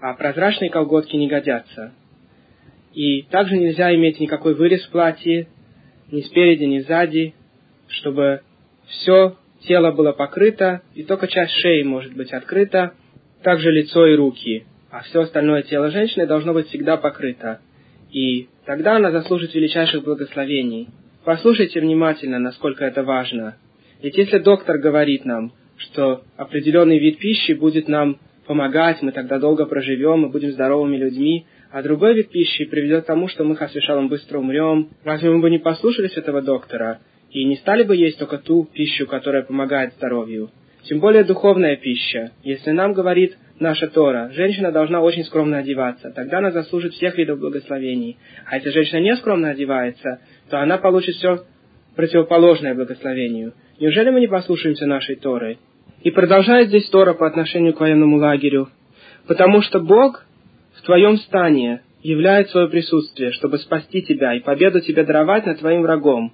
[0.00, 1.92] А прозрачные колготки не годятся.
[2.92, 5.46] И также нельзя иметь никакой вырез в платье,
[6.10, 7.34] ни спереди, ни сзади,
[7.86, 8.40] чтобы
[8.86, 12.92] все тело было покрыто, и только часть шеи может быть открыта,
[13.42, 17.60] также лицо и руки, а все остальное тело женщины должно быть всегда покрыто.
[18.10, 20.88] И тогда она заслужит величайших благословений.
[21.24, 23.56] Послушайте внимательно, насколько это важно.
[24.02, 29.66] Ведь если доктор говорит нам, что определенный вид пищи будет нам помогать, мы тогда долго
[29.66, 34.08] проживем, мы будем здоровыми людьми, а другой вид пищи приведет к тому, что мы хасвишалом
[34.08, 34.90] быстро умрем.
[35.04, 37.00] Разве мы бы не послушались этого доктора
[37.32, 40.50] и не стали бы есть только ту пищу, которая помогает здоровью?
[40.84, 42.32] Тем более духовная пища.
[42.42, 47.38] Если нам говорит наша Тора, женщина должна очень скромно одеваться, тогда она заслужит всех видов
[47.38, 48.18] благословений.
[48.46, 51.44] А если женщина не скромно одевается, то она получит все
[51.96, 53.54] противоположное благословению.
[53.78, 55.58] Неужели мы не послушаемся нашей Торы?
[56.02, 58.68] И продолжает здесь Тора по отношению к военному лагерю.
[59.26, 60.26] Потому что Бог
[60.74, 65.82] в твоем стане являет свое присутствие, чтобы спасти тебя и победу тебе даровать над твоим
[65.82, 66.32] врагом.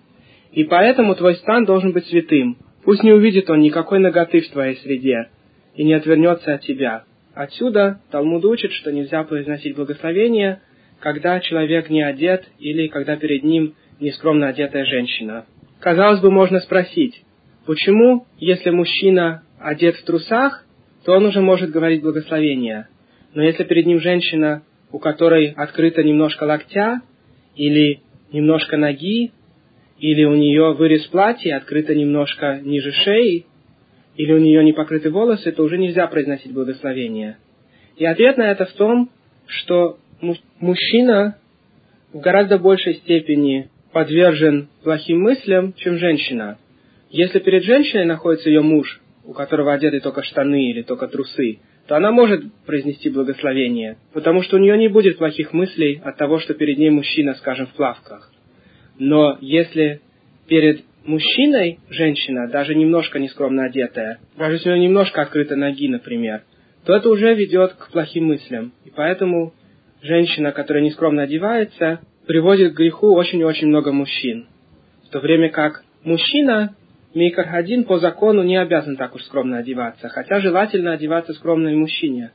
[0.52, 2.58] И поэтому твой стан должен быть святым.
[2.84, 5.28] Пусть не увидит он никакой ноготы в твоей среде
[5.74, 7.04] и не отвернется от тебя.
[7.34, 10.60] Отсюда Талмуд учит, что нельзя произносить благословение,
[11.00, 15.46] когда человек не одет или когда перед ним нескромно одетая женщина.
[15.80, 17.22] Казалось бы, можно спросить,
[17.66, 20.64] почему, если мужчина одет в трусах,
[21.04, 22.88] то он уже может говорить благословение,
[23.34, 27.02] но если перед ним женщина, у которой открыто немножко локтя,
[27.54, 28.00] или
[28.32, 29.32] немножко ноги,
[29.98, 33.46] или у нее вырез платья открыто немножко ниже шеи,
[34.16, 37.38] или у нее не покрыты волосы, то уже нельзя произносить благословение.
[37.96, 39.10] И ответ на это в том,
[39.46, 39.98] что
[40.60, 41.38] мужчина
[42.12, 46.58] в гораздо большей степени подвержен плохим мыслям, чем женщина.
[47.10, 51.96] Если перед женщиной находится ее муж, у которого одеты только штаны или только трусы, то
[51.96, 56.54] она может произнести благословение, потому что у нее не будет плохих мыслей от того, что
[56.54, 58.30] перед ней мужчина, скажем, в плавках.
[58.98, 60.00] Но если
[60.48, 66.42] перед мужчиной женщина, даже немножко нескромно одетая, даже если у нее немножко открыты ноги, например,
[66.84, 68.72] то это уже ведет к плохим мыслям.
[68.84, 69.52] И поэтому
[70.02, 74.46] женщина, которая нескромно одевается, приводит к греху очень и очень много мужчин.
[75.06, 76.74] В то время как мужчина
[77.14, 81.74] Мейкар Хадин по закону не обязан так уж скромно одеваться, хотя желательно одеваться скромно и
[81.74, 82.32] мужчине.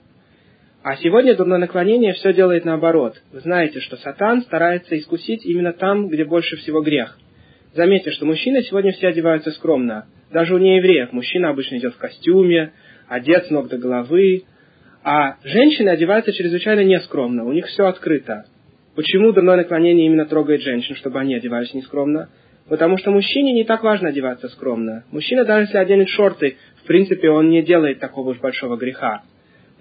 [0.83, 3.15] А сегодня дурное наклонение все делает наоборот.
[3.31, 7.17] Вы знаете, что сатан старается искусить именно там, где больше всего грех.
[7.73, 10.07] Заметьте, что мужчины сегодня все одеваются скромно.
[10.33, 12.73] Даже у неевреев мужчина обычно идет в костюме,
[13.07, 14.43] одет с ног до головы,
[15.03, 18.43] а женщины одеваются чрезвычайно нескромно, у них все открыто.
[18.93, 22.27] Почему дурное наклонение именно трогает женщин, чтобы они одевались нескромно?
[22.67, 25.05] Потому что мужчине не так важно одеваться скромно.
[25.11, 29.23] Мужчина, даже если оденет шорты, в принципе, он не делает такого уж большого греха.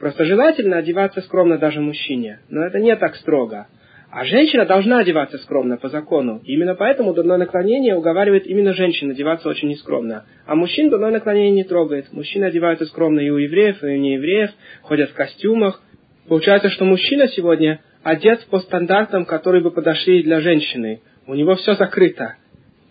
[0.02, 2.40] Просто желательно одеваться скромно даже мужчине.
[2.48, 3.68] Но это не так строго.
[4.10, 6.42] А женщина должна одеваться скромно по закону.
[6.44, 10.24] И именно поэтому дурное наклонение уговаривает именно женщин одеваться очень нескромно.
[10.44, 12.12] А мужчин дурное наклонение не трогает.
[12.12, 14.50] Мужчины одеваются скромно и у евреев, и у неевреев,
[14.82, 15.80] ходят в костюмах.
[16.26, 21.00] Получается, что мужчина сегодня одет по стандартам, которые бы подошли для женщины.
[21.28, 22.34] У него все закрыто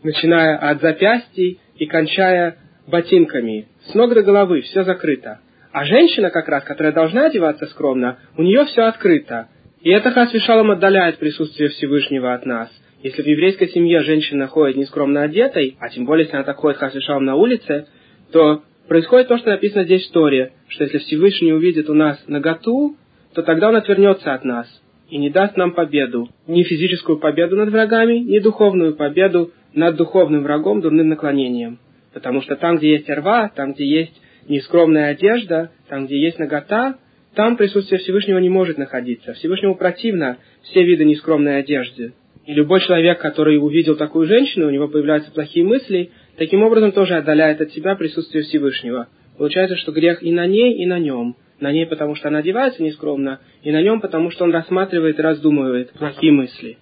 [0.02, 2.56] начиная от запястий и кончая
[2.88, 3.68] ботинками.
[3.90, 5.40] С ног до головы все закрыто.
[5.72, 9.48] А женщина, как раз, которая должна одеваться скромно, у нее все открыто.
[9.82, 12.70] И это Хасвишалом отдаляет присутствие Всевышнего от нас.
[13.04, 16.78] Если в еврейской семье женщина ходит нескромно одетой, а тем более, если она так ходит
[16.78, 17.88] Хасвишалом на улице,
[18.32, 22.98] то происходит то, что написано здесь в Торе, что если Всевышний увидит у нас наготу,
[23.34, 24.68] то тогда он отвернется от нас
[25.10, 26.30] и не даст нам победу.
[26.48, 31.80] Ни физическую победу над врагами, ни духовную победу над духовным врагом дурным наклонением.
[32.14, 36.98] Потому что там, где есть рва, там, где есть нескромная одежда, там, где есть нагота,
[37.36, 39.34] там присутствие Всевышнего не может находиться.
[39.34, 42.14] Всевышнему противно все виды нескромной одежды.
[42.46, 47.16] И любой человек, который увидел такую женщину, у него появляются плохие мысли, таким образом тоже
[47.16, 49.08] отдаляет от себя присутствие Всевышнего.
[49.38, 51.36] Получается, что грех и на ней, и на нем.
[51.60, 55.22] На ней, потому что она одевается нескромно, и на нем, потому что он рассматривает и
[55.22, 56.78] раздумывает плохие мысли.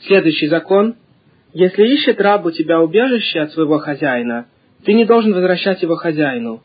[0.00, 0.96] Следующий закон
[1.54, 4.46] если ищет раб у тебя убежище от своего хозяина,
[4.84, 6.64] ты не должен возвращать его хозяину.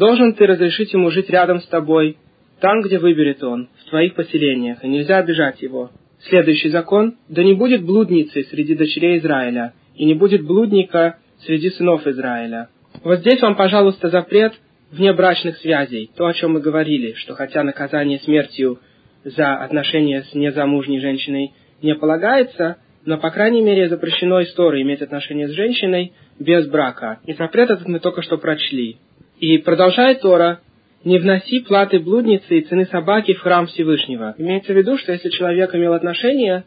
[0.00, 2.16] Должен ты разрешить ему жить рядом с тобой,
[2.58, 5.90] там, где выберет он, в твоих поселениях, и нельзя обижать его.
[6.20, 12.06] Следующий закон– да не будет блудницы среди дочерей Израиля, и не будет блудника среди сынов
[12.06, 12.70] Израиля.
[13.04, 14.54] Вот здесь вам, пожалуйста, запрет
[14.90, 16.10] внебрачных связей.
[16.16, 18.78] То, о чем мы говорили, что хотя наказание смертью
[19.24, 25.46] за отношения с незамужней женщиной не полагается, но, по крайней мере, запрещено историей иметь отношения
[25.46, 27.20] с женщиной без брака.
[27.26, 28.96] И запрет этот мы только что прочли.
[29.40, 30.60] И продолжает Тора,
[31.02, 34.34] не вноси платы блудницы и цены собаки в храм Всевышнего.
[34.36, 36.64] Имеется в виду, что если человек имел отношения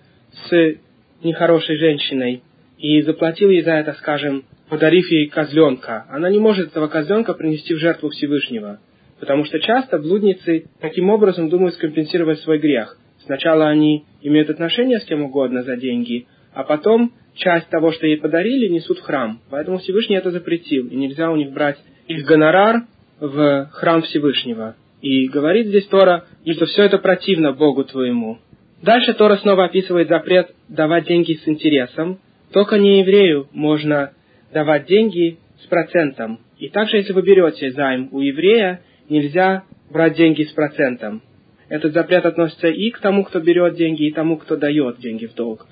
[0.49, 0.76] с
[1.24, 2.41] нехорошей женщиной
[2.80, 7.76] и заплатил ей за это, скажем, подарив ей козленка, она не может этого козленка принести
[7.76, 8.80] в жертву Всевышнего.
[9.19, 12.97] Потому что часто блудницы таким образом думают скомпенсировать свой грех.
[13.26, 18.17] Сначала они имеют отношения с кем угодно за деньги, а потом часть того, что ей
[18.17, 19.39] подарили, несут в храм.
[19.51, 21.78] Поэтому Всевышний это запретил, и нельзя у них брать
[22.08, 22.84] их гонорар
[23.20, 24.76] в храм Всевышнего.
[25.01, 28.39] И говорит здесь Тора, что все это противно Богу твоему.
[28.82, 32.20] Дальше Тора снова описывает запрет давать деньги с интересом.
[32.51, 34.12] Только не еврею можно
[34.54, 36.39] давать деньги с процентом.
[36.58, 41.22] И также, если вы берете займ у еврея, нельзя брать деньги с процентом.
[41.70, 45.34] Этот запрет относится и к тому, кто берет деньги, и тому, кто дает деньги в
[45.34, 45.66] долг.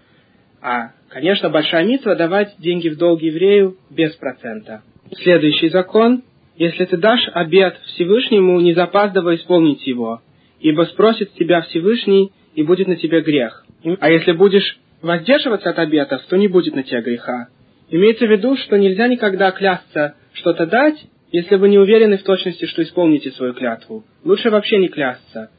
[0.61, 4.83] А, конечно, большая митва давать деньги в долг еврею без процента.
[5.13, 6.23] Следующий закон
[6.61, 10.21] если ты дашь обед Всевышнему, не запаздывай исполнить его,
[10.59, 13.65] ибо спросит тебя Всевышний, и будет на тебе грех.
[13.99, 17.47] А если будешь воздерживаться от обетов, то не будет на тебя греха.
[17.89, 22.65] Имеется в виду, что нельзя никогда клясться что-то дать, если вы не уверены в точности,
[22.65, 24.03] что исполните свою клятву.
[24.23, 25.49] Лучше вообще не клясться.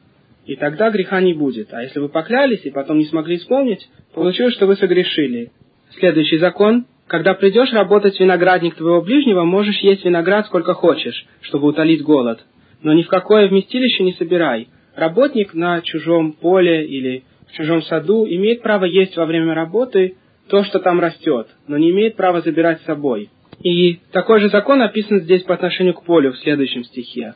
[0.47, 1.73] И тогда греха не будет.
[1.73, 5.51] А если вы поклялись и потом не смогли исполнить, получилось, что вы согрешили.
[5.99, 11.67] Следующий закон когда придешь работать в виноградник твоего ближнего, можешь есть виноград сколько хочешь, чтобы
[11.69, 12.43] утолить голод.
[12.83, 14.69] Но ни в какое вместилище не собирай.
[14.97, 20.17] Работник на чужом поле или в чужом саду имеет право есть во время работы
[20.49, 23.29] то, что там растет, но не имеет права забирать с собой.
[23.63, 27.35] И такой же закон описан здесь по отношению к полю в следующем стихе.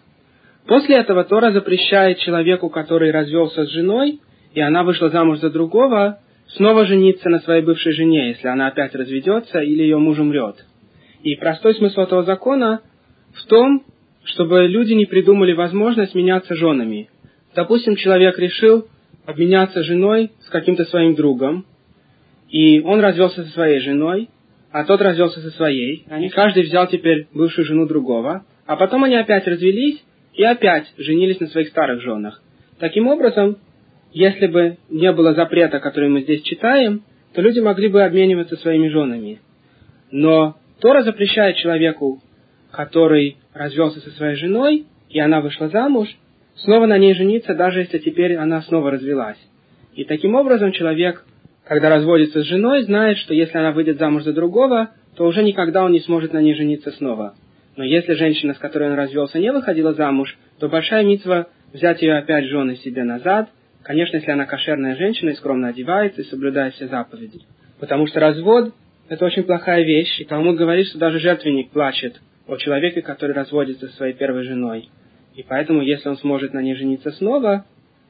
[0.67, 4.21] После этого Тора запрещает человеку, который развелся с женой,
[4.55, 8.95] и она вышла замуж за другого, снова жениться на своей бывшей жене, если она опять
[8.95, 10.65] разведется или ее муж умрет.
[11.23, 12.83] И простой смысл этого закона
[13.35, 13.85] в том,
[14.25, 17.09] чтобы люди не придумали возможность меняться женами.
[17.55, 18.87] Допустим, человек решил
[19.25, 21.67] обменяться женой с каким-то своим другом,
[22.49, 24.29] и он развелся со своей женой,
[24.71, 26.05] а тот развелся со своей.
[26.09, 30.03] Они каждый взял теперь бывшую жену другого, а потом они опять развелись
[30.35, 32.43] и опять женились на своих старых женах.
[32.79, 33.57] Таким образом,
[34.17, 37.03] если бы не было запрета, который мы здесь читаем,
[37.35, 39.41] то люди могли бы обмениваться своими женами.
[40.11, 42.23] Но Тора запрещает человеку,
[42.71, 46.09] который развелся со своей женой, и она вышла замуж,
[46.55, 49.37] снова на ней жениться, даже если теперь она снова развелась.
[49.95, 51.23] И таким образом человек,
[51.67, 55.85] когда разводится с женой, знает, что если она выйдет замуж за другого, то уже никогда
[55.85, 57.35] он не сможет на ней жениться снова.
[57.77, 62.17] Но если женщина, с которой он развелся, не выходила замуж, то большая митва взять ее
[62.17, 63.51] опять жены себе назад–
[63.87, 67.43] Конечно, если она кошерная женщина и скромно одевается и соблюдает все заповеди.
[67.79, 68.75] Потому что развод–
[69.09, 73.87] это очень плохая вещь, и Талмуд говорит, что даже жертвенник плачет о человеке, который разводится
[73.87, 74.89] со своей первой женой.
[75.37, 77.65] И поэтому, если он сможет на ней жениться снова,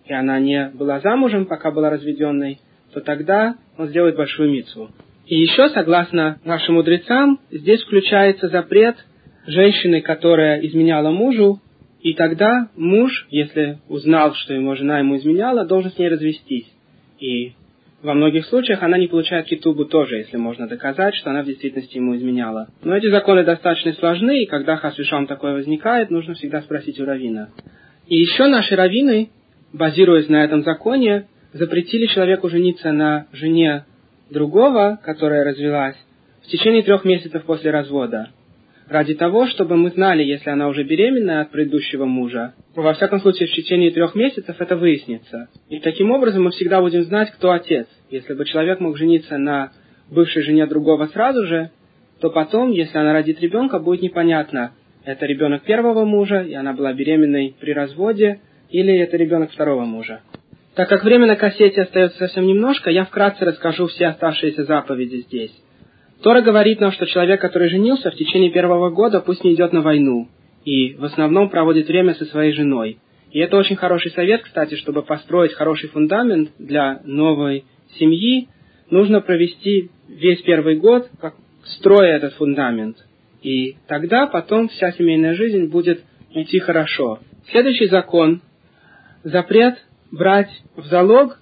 [0.06, 2.58] и она не была замужем, пока была разведенной,
[2.94, 4.90] то тогда он сделает большую мицу.
[5.26, 8.96] И еще, согласно нашим мудрецам, здесь включается запрет
[9.46, 11.60] женщины, которая изменяла мужу,
[12.06, 16.72] и тогда муж, если узнал, что его жена ему изменяла, должен с ней развестись.
[17.18, 17.54] И
[18.00, 21.96] во многих случаях она не получает китубу тоже, если можно доказать, что она в действительности
[21.96, 22.68] ему изменяла.
[22.84, 27.48] Но эти законы достаточно сложны, и когда хасвишам такое возникает, нужно всегда спросить у равина.
[28.06, 29.30] И еще наши раввины,
[29.72, 33.84] базируясь на этом законе, запретили человеку жениться на жене
[34.30, 35.96] другого, которая развелась,
[36.44, 38.28] в течение трех месяцев после развода
[38.88, 43.48] ради того, чтобы мы знали, если она уже беременна от предыдущего мужа, во всяком случае
[43.48, 45.48] в течение трех месяцев это выяснится.
[45.68, 47.86] И таким образом мы всегда будем знать, кто отец.
[48.10, 49.72] Если бы человек мог жениться на
[50.10, 51.70] бывшей жене другого сразу же,
[52.20, 54.72] то потом, если она родит ребенка, будет непонятно,
[55.04, 60.20] это ребенок первого мужа, и она была беременной при разводе, или это ребенок второго мужа.
[60.74, 65.52] Так как время на кассете остается совсем немножко, я вкратце расскажу все оставшиеся заповеди здесь.
[66.22, 69.82] Тора говорит нам, что человек, который женился в течение первого года, пусть не идет на
[69.82, 70.28] войну,
[70.64, 72.98] и в основном проводит время со своей женой.
[73.32, 77.64] И это очень хороший совет, кстати, чтобы построить хороший фундамент для новой
[77.98, 78.48] семьи,
[78.90, 82.96] нужно провести весь первый год, как строя этот фундамент.
[83.42, 86.02] И тогда потом вся семейная жизнь будет
[86.32, 87.20] идти хорошо.
[87.50, 88.40] Следующий закон–
[89.26, 89.74] запрет
[90.10, 91.38] брать в залог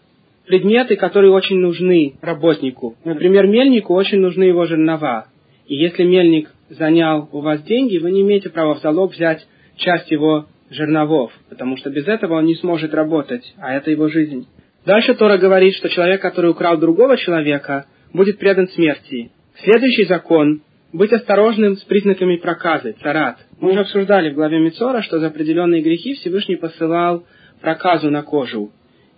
[0.47, 2.97] предметы, которые очень нужны работнику.
[3.05, 5.27] Например, мельнику очень нужны его жернова.
[5.67, 10.11] И если мельник занял у вас деньги, вы не имеете права в залог взять часть
[10.11, 14.47] его жерновов, потому что без этого он не сможет работать, а это его жизнь.
[14.85, 19.31] Дальше Тора говорит, что человек, который украл другого человека, будет предан смерти.
[19.63, 23.39] Следующий закон– быть осторожным с признаками проказы, царат.
[23.59, 27.25] Мы уже обсуждали в главе Мицора, что за определенные грехи Всевышний посылал
[27.61, 28.73] проказу на кожу.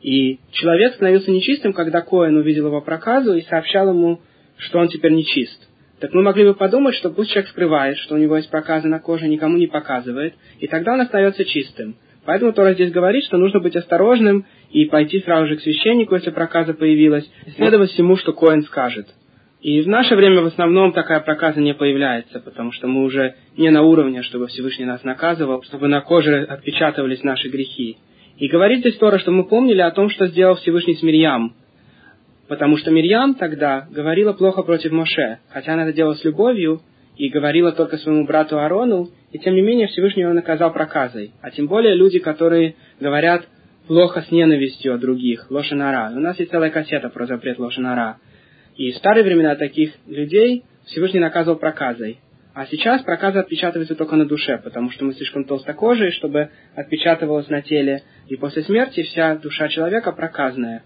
[0.07, 4.20] И человек становился нечистым, когда Коэн увидел его проказу и сообщал ему,
[4.57, 5.61] что он теперь нечист.
[5.98, 9.00] Так мы могли бы подумать, что пусть человек скрывает, что у него есть проказы на
[9.00, 11.96] коже, никому не показывает, и тогда он остается чистым.
[12.24, 16.30] Поэтому Тора здесь говорит, что нужно быть осторожным и пойти сразу же к священнику, если
[16.30, 19.09] проказа появилась, и следовать всему, что Коэн скажет.
[19.61, 23.70] И в наше время в основном такая проказа не появляется, потому что мы уже не
[23.70, 27.96] на уровне, чтобы Всевышний нас наказывал, чтобы на коже отпечатывались наши грехи.
[28.39, 31.55] И говорит здесь Тора, что мы помнили о том, что сделал Всевышний с Мирьям.
[32.49, 36.82] Потому что Мирьям тогда говорила плохо против Моше, хотя она это делала с любовью
[37.16, 41.32] и говорила только своему брату Аарону, и тем не менее Всевышний его наказал проказой.
[41.41, 43.49] А тем более люди, которые говорят
[43.87, 46.12] плохо с ненавистью о других, лошанара.
[46.14, 48.18] У нас есть целая кассета про запрет лошанара.
[48.76, 52.20] И в старые времена таких людей Всевышний наказывал проказой.
[52.57, 57.61] А сейчас проказа отпечатывается только на душе, потому что мы слишком толстокожие, чтобы отпечатывалось на
[57.61, 58.02] теле.
[58.28, 60.82] И после смерти вся душа человека проказная.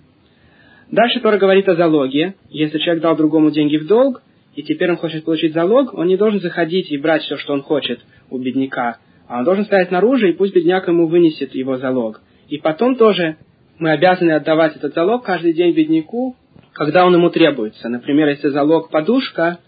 [0.91, 2.35] Дальше Тора говорит о залоге.
[2.49, 4.21] Если человек дал другому деньги в долг,
[4.57, 7.63] и теперь он хочет получить залог, он не должен заходить и брать все, что он
[7.63, 8.01] хочет
[8.31, 8.99] у бедняка,
[9.29, 12.21] а он должен стоять снаружи, и пусть бедняк ему вынесет его залог.
[12.49, 13.37] И потом тоже
[13.79, 16.35] мы обязаны отдавать этот залог каждый день бедняку,
[16.73, 17.89] когда он ему требуется.
[17.89, 19.61] Например, если залог подушка,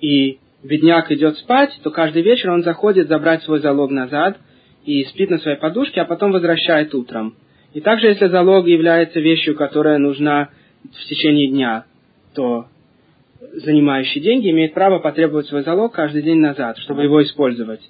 [0.00, 4.38] и бедняк идет спать, то каждый вечер он заходит забрать свой залог назад
[4.84, 7.36] и спит на своей подушке, а потом возвращает утром.
[7.72, 10.50] И также, если залог является вещью, которая нужна
[10.84, 11.84] в течение дня,
[12.34, 12.66] то
[13.52, 17.80] занимающий деньги имеет право потребовать свой залог каждый день назад, чтобы его использовать.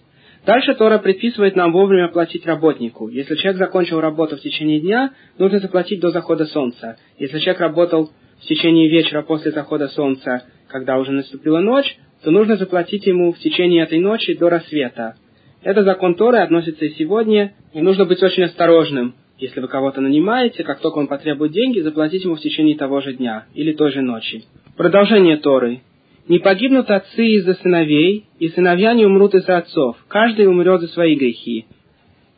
[0.47, 3.09] Дальше Тора предписывает нам вовремя платить работнику.
[3.09, 6.99] Если человек закончил работу в течение дня, нужно заплатить до захода солнца.
[7.19, 12.57] Если человек работал в течение вечера после захода солнца, когда уже наступила ночь, то нужно
[12.57, 15.15] заплатить ему в течение этой ночи до рассвета.
[15.63, 19.15] Это закон Торы относится и сегодня, и нужно быть очень осторожным.
[19.39, 23.13] Если вы кого-то нанимаете, как только он потребует деньги, заплатите ему в течение того же
[23.13, 24.45] дня или той же ночи.
[24.77, 25.83] Продолжение Торы.
[26.27, 29.97] «Не погибнут отцы из-за сыновей, и сыновья не умрут из-за отцов.
[30.09, 31.67] Каждый умрет за свои грехи.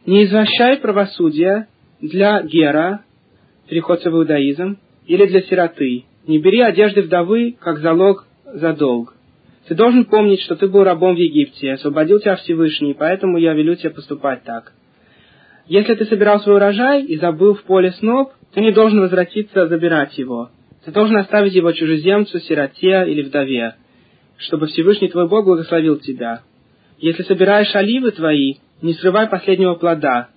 [0.04, 1.68] Не извращай правосудие
[2.00, 3.02] для гера,
[3.68, 6.04] переходца в иудаизм, или для сироты.
[6.26, 9.15] Не бери одежды вдовы, как залог за долг.
[9.68, 13.74] Ты должен помнить, что ты был рабом в Египте, освободил тебя Всевышний, поэтому я велю
[13.74, 14.72] тебе поступать так.
[15.66, 20.16] Если ты собирал свой урожай и забыл в поле сноп, ты не должен возвратиться забирать
[20.18, 20.50] его.
[20.84, 23.74] Ты должен оставить его чужеземцу, сироте или вдове,
[24.36, 26.42] чтобы Всевышний твой Бог благословил тебя.
[26.98, 30.28] Если собираешь оливы твои, не срывай последнего плода.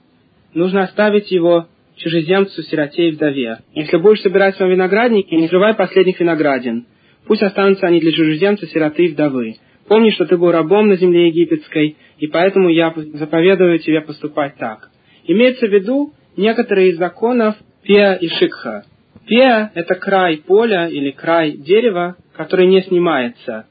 [0.55, 1.67] Нужно оставить его
[1.97, 3.59] чужеземцу, сироте и вдове.
[3.75, 6.87] Если будешь собирать в своем не срывай последних виноградин.
[7.29, 9.57] Пусть останутся они для чужеземца, сироты и вдовы.
[9.87, 14.89] Помни, что ты был рабом на земле египетской, и поэтому я заповедую тебе поступать так.
[15.25, 18.83] Имеется в виду некоторые из законов Пеа и Шикха.
[19.27, 23.67] Пеа– это край поля или край дерева, который не снимается.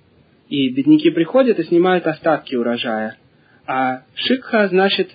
[0.49, 3.17] И бедняки приходят и снимают остатки урожая.
[3.67, 5.11] А Шикха значит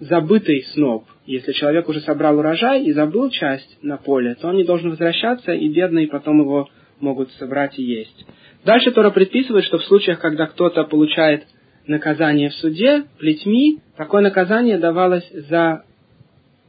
[0.00, 1.04] забытый сноп.
[1.26, 5.52] Если человек уже собрал урожай и забыл часть на поле, то он не должен возвращаться,
[5.52, 6.68] и бедные потом его
[7.00, 8.24] могут собрать и есть.
[8.64, 11.44] Дальше Тора предписывает, что в случаях, когда кто-то получает
[11.86, 15.84] наказание в суде плетьми, такое наказание давалось за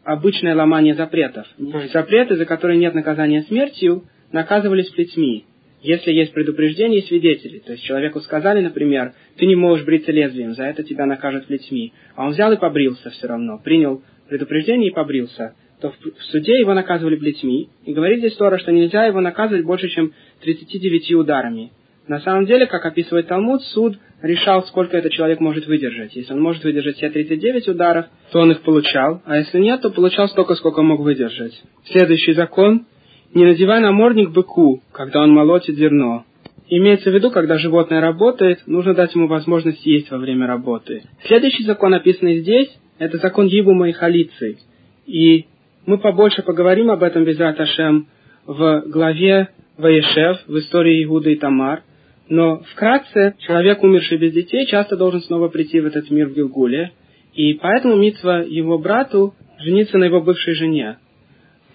[0.03, 1.47] обычное ломание запретов.
[1.93, 5.45] Запреты, за которые нет наказания смертью, наказывались плетьми,
[5.81, 7.59] если есть предупреждение и свидетели.
[7.59, 11.93] То есть человеку сказали, например, ты не можешь бриться лезвием, за это тебя накажут плетьми.
[12.15, 15.55] А он взял и побрился все равно, принял предупреждение и побрился
[15.89, 19.89] то в суде его наказывали плетьми, и говорит здесь Тора, что нельзя его наказывать больше,
[19.89, 21.71] чем 39 ударами.
[22.07, 26.15] На самом деле, как описывает Талмуд, суд решал, сколько этот человек может выдержать.
[26.15, 29.89] Если он может выдержать все 39 ударов, то он их получал, а если нет, то
[29.89, 31.59] получал столько, сколько мог выдержать.
[31.85, 32.85] Следующий закон–
[33.35, 36.23] не надевай намордник быку, когда он молотит зерно.
[36.69, 41.03] Имеется в виду, когда животное работает, нужно дать ему возможность есть во время работы.
[41.25, 44.57] Следующий закон, описанный здесь, это закон Ибума и Халицы.
[45.05, 45.45] И
[45.85, 48.07] мы побольше поговорим об этом без Ашем
[48.45, 51.83] в главе Ваешев, в истории Иуда и Тамар.
[52.27, 56.91] Но вкратце, человек, умерший без детей, часто должен снова прийти в этот мир в Гилгуле,
[57.33, 60.97] и поэтому Митва его брату жениться на его бывшей жене.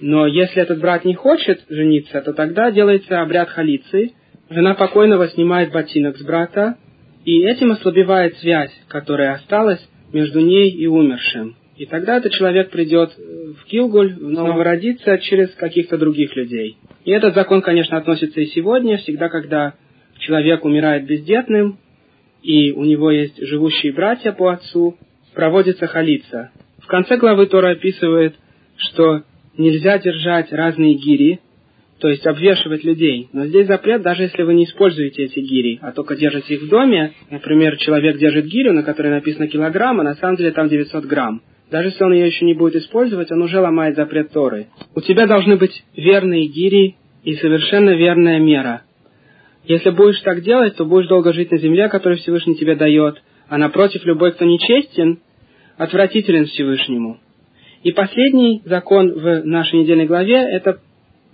[0.01, 4.13] Но если этот брат не хочет жениться, то тогда делается обряд халицы.
[4.49, 6.79] Жена покойного снимает ботинок с брата,
[7.25, 11.55] и этим ослабевает связь, которая осталась между ней и умершим.
[11.81, 16.77] И тогда этот человек придет в Гилгуль, снова родиться через каких-то других людей.
[17.07, 19.73] И этот закон, конечно, относится и сегодня, всегда, когда
[20.19, 21.79] человек умирает бездетным,
[22.43, 24.99] и у него есть живущие братья по отцу,
[25.35, 26.51] проводится халица.
[26.83, 28.35] В конце главы Тора описывает,
[28.77, 29.23] что
[29.57, 31.41] нельзя держать разные гири,
[31.99, 33.31] то есть обвешивать людей.
[33.33, 36.69] Но здесь запрет, даже если вы не используете эти гири, а только держите их в
[36.69, 37.15] доме.
[37.31, 41.41] Например, человек держит гирю, на которой написано килограмм, а на самом деле там 900 грамм.
[41.71, 44.67] Даже если он ее еще не будет использовать, он уже ломает запрет Торы.
[44.95, 48.83] У тебя должны быть верные гири и совершенно верная мера.
[49.65, 53.57] Если будешь так делать, то будешь долго жить на земле, которую Всевышний тебе дает, а
[53.57, 55.21] напротив, любой, кто нечестен,
[55.77, 57.19] отвратителен Всевышнему.
[57.85, 60.81] И последний закон в нашей недельной главе– это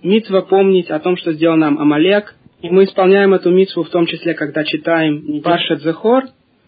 [0.03, 2.35] митва помнить о том, что сделал нам Амалек.
[2.61, 6.25] И мы исполняем эту митву в том числе, когда читаем Паршат Зехор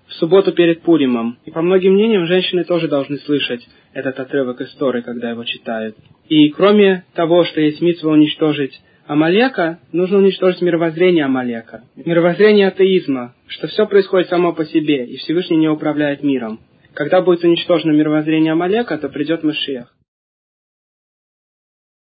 [0.09, 1.37] в субботу перед Пуримом.
[1.45, 5.95] И по многим мнениям, женщины тоже должны слышать этот отрывок истории, когда его читают.
[6.27, 11.83] И кроме того, что есть митва уничтожить Амалека, нужно уничтожить мировоззрение Амалека.
[11.95, 16.59] Мировоззрение атеизма, что все происходит само по себе, и Всевышний не управляет миром.
[16.93, 19.93] Когда будет уничтожено мировоззрение Амалека, то придет Машиах.